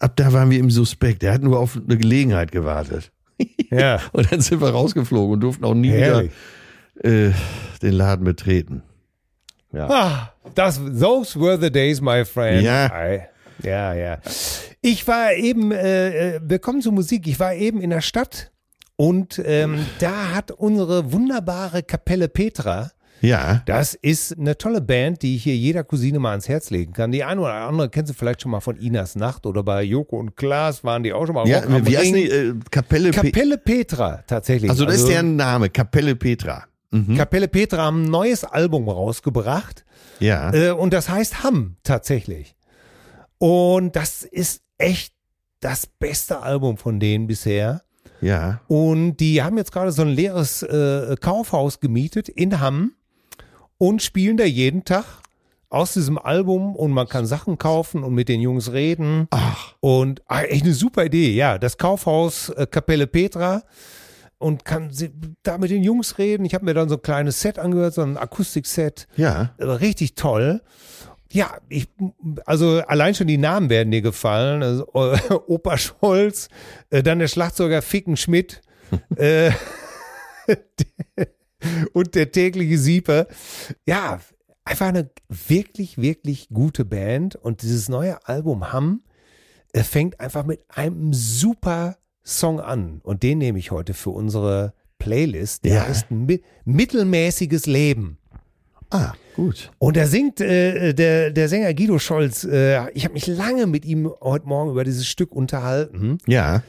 [0.01, 1.23] ab da waren wir im Suspekt.
[1.23, 3.13] Er hat nur auf eine Gelegenheit gewartet.
[3.71, 4.01] Ja.
[4.13, 6.33] Und dann sind wir rausgeflogen und durften auch nie Herrlich.
[6.95, 7.33] wieder äh,
[7.83, 8.83] den Laden betreten.
[9.73, 9.89] Ja.
[9.89, 12.63] Ah, das, those were the days, my friend.
[12.63, 12.87] Ja.
[12.87, 13.23] I,
[13.63, 14.19] ja, ja.
[14.81, 17.27] Ich war eben, äh, äh, wir kommen zur Musik.
[17.27, 18.51] Ich war eben in der Stadt
[18.97, 22.91] und ähm, da hat unsere wunderbare Kapelle Petra,
[23.23, 23.63] Ja.
[23.67, 27.13] das ist eine tolle Band, die ich hier jeder Cousine mal ans Herz legen kann.
[27.13, 30.19] Die eine oder andere kennst du vielleicht schon mal von Inas Nacht oder bei Joko
[30.19, 31.47] und Klaas waren die auch schon mal.
[31.49, 32.15] Ja, wie Ring.
[32.15, 32.29] die?
[32.29, 34.71] Äh, Kapelle, Pe Kapelle Petra, tatsächlich.
[34.71, 36.65] Also das ist deren Name, Kapelle Petra.
[36.91, 37.17] Mhm.
[37.17, 39.85] Kapelle Petra haben ein neues Album rausgebracht.
[40.21, 40.53] Ja.
[40.53, 42.55] Äh, und das heißt Hamm tatsächlich.
[43.39, 45.15] Und das ist echt
[45.61, 47.83] das beste Album von denen bisher.
[48.21, 48.61] ja.
[48.69, 52.93] Und die haben jetzt gerade so ein leeres äh, Kaufhaus gemietet in Hamm
[53.79, 55.05] und spielen da jeden Tag
[55.69, 59.27] aus diesem Album und man kann Sachen kaufen und mit den Jungs reden.
[59.31, 59.75] Ach.
[59.81, 61.59] Und ah, echt eine super Idee, ja.
[61.59, 63.63] Das Kaufhaus äh, Kapelle Petra
[64.39, 65.11] und kann sie,
[65.43, 66.45] da mit den Jungs reden.
[66.45, 69.07] Ich habe mir dann so ein kleines Set angehört, so ein Akustikset.
[69.17, 69.55] Ja.
[69.57, 70.61] Äh, richtig toll.
[71.33, 71.89] Ja, ich,
[72.45, 74.63] also allein schon die Namen werden dir gefallen.
[74.63, 76.49] Also, äh, Opa Scholz,
[76.91, 78.61] äh, dann der Schlagzeuger Ficken Schmidt
[79.17, 79.53] äh,
[81.93, 83.27] und der tägliche Sieper.
[83.87, 84.21] Ja,
[84.65, 87.37] einfach eine wirklich, wirklich gute Band.
[87.37, 89.03] Und dieses neue Album Hamm
[89.73, 93.01] äh, fängt einfach mit einem super Song an.
[93.03, 95.65] Und den nehme ich heute für unsere Playlist.
[95.65, 95.89] Der Ja.
[95.89, 98.19] heißt Mi Mittelmäßiges Leben.
[98.91, 99.71] Ah, gut.
[99.79, 103.87] Und da singt äh, der, der Sänger Guido Scholz, äh, ich habe mich lange mit
[103.87, 106.63] ihm heute Morgen über dieses Stück unterhalten, Ja.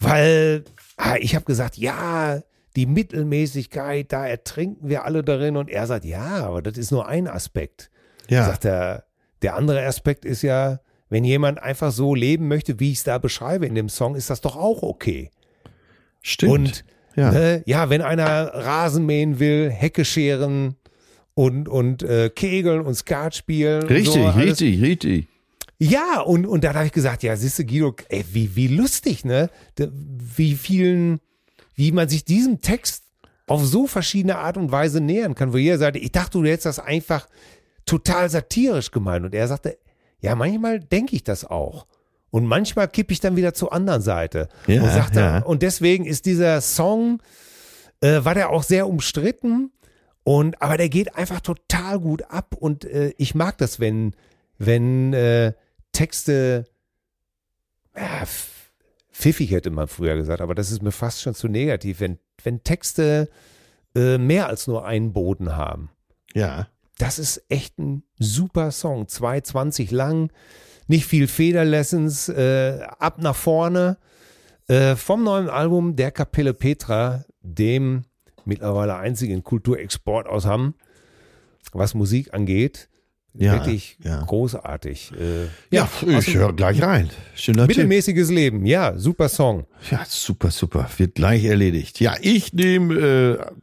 [0.00, 0.64] weil
[0.96, 2.42] ah, ich habe gesagt, ja,
[2.76, 5.56] die Mittelmäßigkeit, da ertrinken wir alle darin.
[5.56, 7.90] Und er sagt, ja, aber das ist nur ein Aspekt.
[8.28, 8.44] Ja.
[8.44, 9.04] Sagt er,
[9.42, 13.18] der andere Aspekt ist ja, wenn jemand einfach so leben möchte, wie ich es da
[13.18, 15.30] beschreibe in dem Song, ist das doch auch okay.
[16.22, 16.52] Stimmt.
[16.52, 16.84] Und
[17.16, 17.32] ja.
[17.32, 17.62] Ne?
[17.66, 20.76] Ja, wenn einer Rasen mähen will, Hecke scheren
[21.34, 23.82] und, und äh, Kegeln und Skat spielen.
[23.82, 25.28] richtig, so, richtig, richtig.
[25.78, 29.24] Ja, und, und dann habe ich gesagt, ja, siehst du, Guido, ey, wie, wie lustig,
[29.24, 29.48] ne?
[29.76, 31.20] Wie vielen,
[31.80, 33.04] wie man sich diesem Text
[33.46, 36.66] auf so verschiedene Art und Weise nähern kann, wo jeder sagt, ich dachte, du hättest
[36.66, 37.26] das einfach
[37.86, 39.24] total satirisch gemeint.
[39.24, 39.78] Und er sagte,
[40.20, 41.86] ja, manchmal denke ich das auch.
[42.28, 44.50] Und manchmal kippe ich dann wieder zur anderen Seite.
[44.66, 45.38] Ja, und, sagte, ja.
[45.38, 47.22] und deswegen ist dieser Song,
[48.02, 49.72] äh, war der auch sehr umstritten.
[50.22, 52.54] Und, aber der geht einfach total gut ab.
[52.60, 54.14] Und äh, ich mag das, wenn,
[54.58, 55.54] wenn äh,
[55.92, 56.66] Texte,
[57.96, 58.26] ja,
[59.20, 62.64] pfiffig hätte man früher gesagt, aber das ist mir fast schon zu negativ, wenn, wenn
[62.64, 63.28] Texte
[63.94, 65.90] äh, mehr als nur einen Boden haben.
[66.34, 66.68] Ja.
[66.98, 69.04] Das ist echt ein super Song.
[69.04, 70.30] 2,20 lang,
[70.86, 73.96] nicht viel Federlessons, äh, ab nach vorne.
[74.68, 78.04] Äh, vom neuen Album der Kapelle Petra, dem
[78.44, 80.74] mittlerweile einzigen Kulturexport aus Hamm,
[81.72, 82.89] was Musik angeht.
[83.34, 84.22] Ja, Wirklich ja.
[84.24, 85.12] großartig.
[85.12, 87.10] Äh, Ja, ich höre gleich rein.
[87.34, 87.76] Schöner Tipp.
[87.76, 89.66] Mittelmäßiges Leben, ja, super Song.
[89.90, 90.88] Ja, super, super.
[90.96, 92.00] Wird gleich erledigt.
[92.00, 92.94] Ja, ich nehme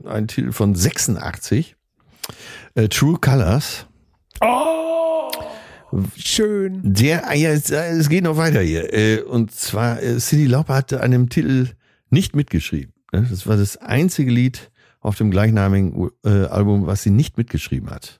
[0.06, 1.76] äh, einen Titel von 86.
[2.76, 3.88] Äh, True Colors.
[4.42, 5.30] Oh,
[6.18, 6.82] schön.
[6.84, 8.94] Der, ah ja, es, äh, es geht noch weiter hier.
[8.94, 11.70] Äh, und zwar, äh, Cindy Lauper hatte an dem Titel
[12.10, 12.94] nicht mitgeschrieben.
[13.12, 13.28] ne?
[13.30, 18.20] Das war das einzige Lied auf dem gleichnamigen Album, was sie nicht mitgeschrieben hat.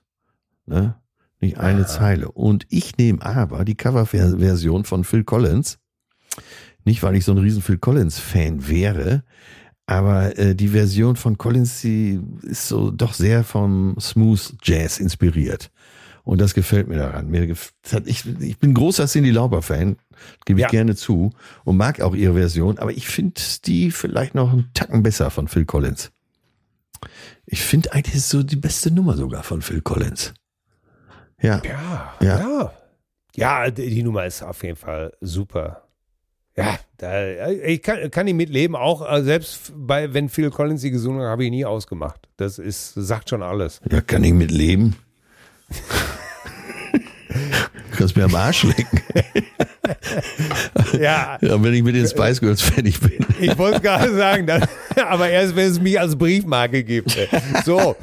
[0.66, 0.94] Ne?
[1.40, 2.30] Nicht eine Zeile.
[2.32, 5.78] Und ich nehme aber die Coverversion von Phil Collins.
[6.84, 9.22] Nicht, weil ich so ein riesen Phil Collins-Fan wäre,
[9.86, 15.70] aber äh, die Version von Collins, die ist so doch sehr vom Smooth Jazz inspiriert.
[16.24, 17.28] Und das gefällt mir daran.
[17.28, 17.54] Mir
[17.90, 19.96] hat, ich, ich bin großer Cindy Lauper-Fan,
[20.44, 20.68] gebe ich Ja.
[20.68, 21.30] gerne zu
[21.64, 25.48] und mag auch ihre Version, aber ich finde die vielleicht noch einen Tacken besser von
[25.48, 26.10] Phil Collins.
[27.46, 30.34] Ich finde eigentlich so die beste Nummer sogar von Phil Collins.
[31.40, 31.62] Ja.
[31.64, 32.72] Ja, Ja.
[33.34, 33.70] ja.
[33.70, 35.84] Die Nummer ist auf jeden Fall super.
[36.56, 40.90] Ja, da, ich kann, kann die mitleben, auch äh, selbst bei, wenn Phil Collins die
[40.90, 42.28] gesungen hat, habe ich nie ausgemacht.
[42.36, 43.80] Das ist, sagt schon alles.
[43.88, 44.96] Ja, kann ich mit leben.
[47.96, 49.00] Kannst mir am Arsch lecken.
[51.00, 53.24] Ja, Ja, wenn ich mit den Spice Girls fertig bin.
[53.40, 54.64] ich wollte gerade sagen, dann,
[54.96, 57.16] aber erst wenn es mich als Briefmarke gibt.
[57.64, 57.96] So.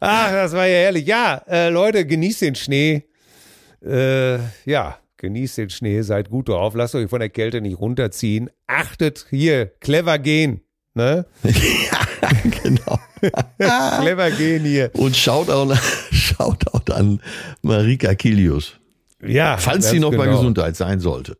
[0.00, 1.06] Ach, das war ja herrlich.
[1.06, 3.04] Ja, äh, Leute, genießt den Schnee.
[3.84, 8.50] Äh, ja, genießt den Schnee, seid gut drauf, lasst euch von der Kälte nicht runterziehen.
[8.66, 10.60] Achtet hier, clever gehen.
[10.94, 11.26] Ne?
[12.62, 12.98] genau.
[14.00, 14.90] Clever gehen hier.
[14.94, 15.74] Und Shoutout,
[16.12, 17.20] Shoutout an
[17.62, 18.74] Marika Kilius.
[19.24, 20.38] Ja, Falls sie noch bei genau.
[20.38, 21.36] Gesundheit sein sollte.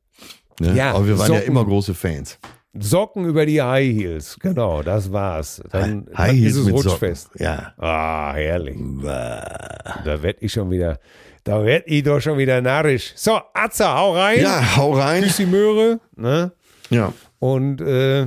[0.61, 0.75] Ne?
[0.75, 1.53] Ja, Aber wir waren ja Socken.
[1.53, 2.39] immer große Fans.
[2.79, 4.37] Socken über die High Heels.
[4.41, 5.63] Genau, das war's.
[5.71, 7.23] Dann, High dann Heels ist es mit rutschfest.
[7.33, 7.45] Socken.
[7.45, 7.73] Ja.
[7.79, 8.77] Ah, herrlich.
[9.03, 10.99] Da werd ich schon wieder,
[11.45, 13.13] da werd ich doch schon wieder narrisch.
[13.17, 14.43] So, Atze, hau rein.
[14.43, 15.23] Ja, hau rein.
[15.23, 16.01] Küss die Möhre.
[16.17, 16.53] Ne?
[16.91, 17.13] Ja.
[17.39, 18.27] Und äh,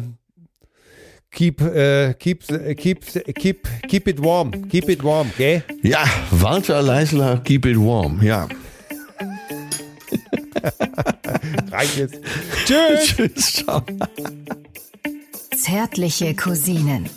[1.32, 2.44] keep, äh, keep,
[2.78, 3.06] keep,
[3.36, 4.52] keep, keep it warm.
[4.70, 5.64] Keep it warm, gell?
[5.82, 8.22] Ja, Walter Leisler, keep it warm.
[8.22, 8.48] Ja.
[11.72, 12.20] Reicht jetzt.
[12.66, 13.16] Tschüss.
[13.16, 13.82] Tschüss, ciao.
[15.58, 17.10] Zärtliche Cousinen.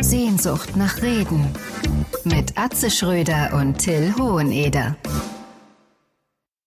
[0.00, 1.46] Sehnsucht nach Reden.
[2.24, 4.96] Mit Atze Schröder und Till Hoheneder.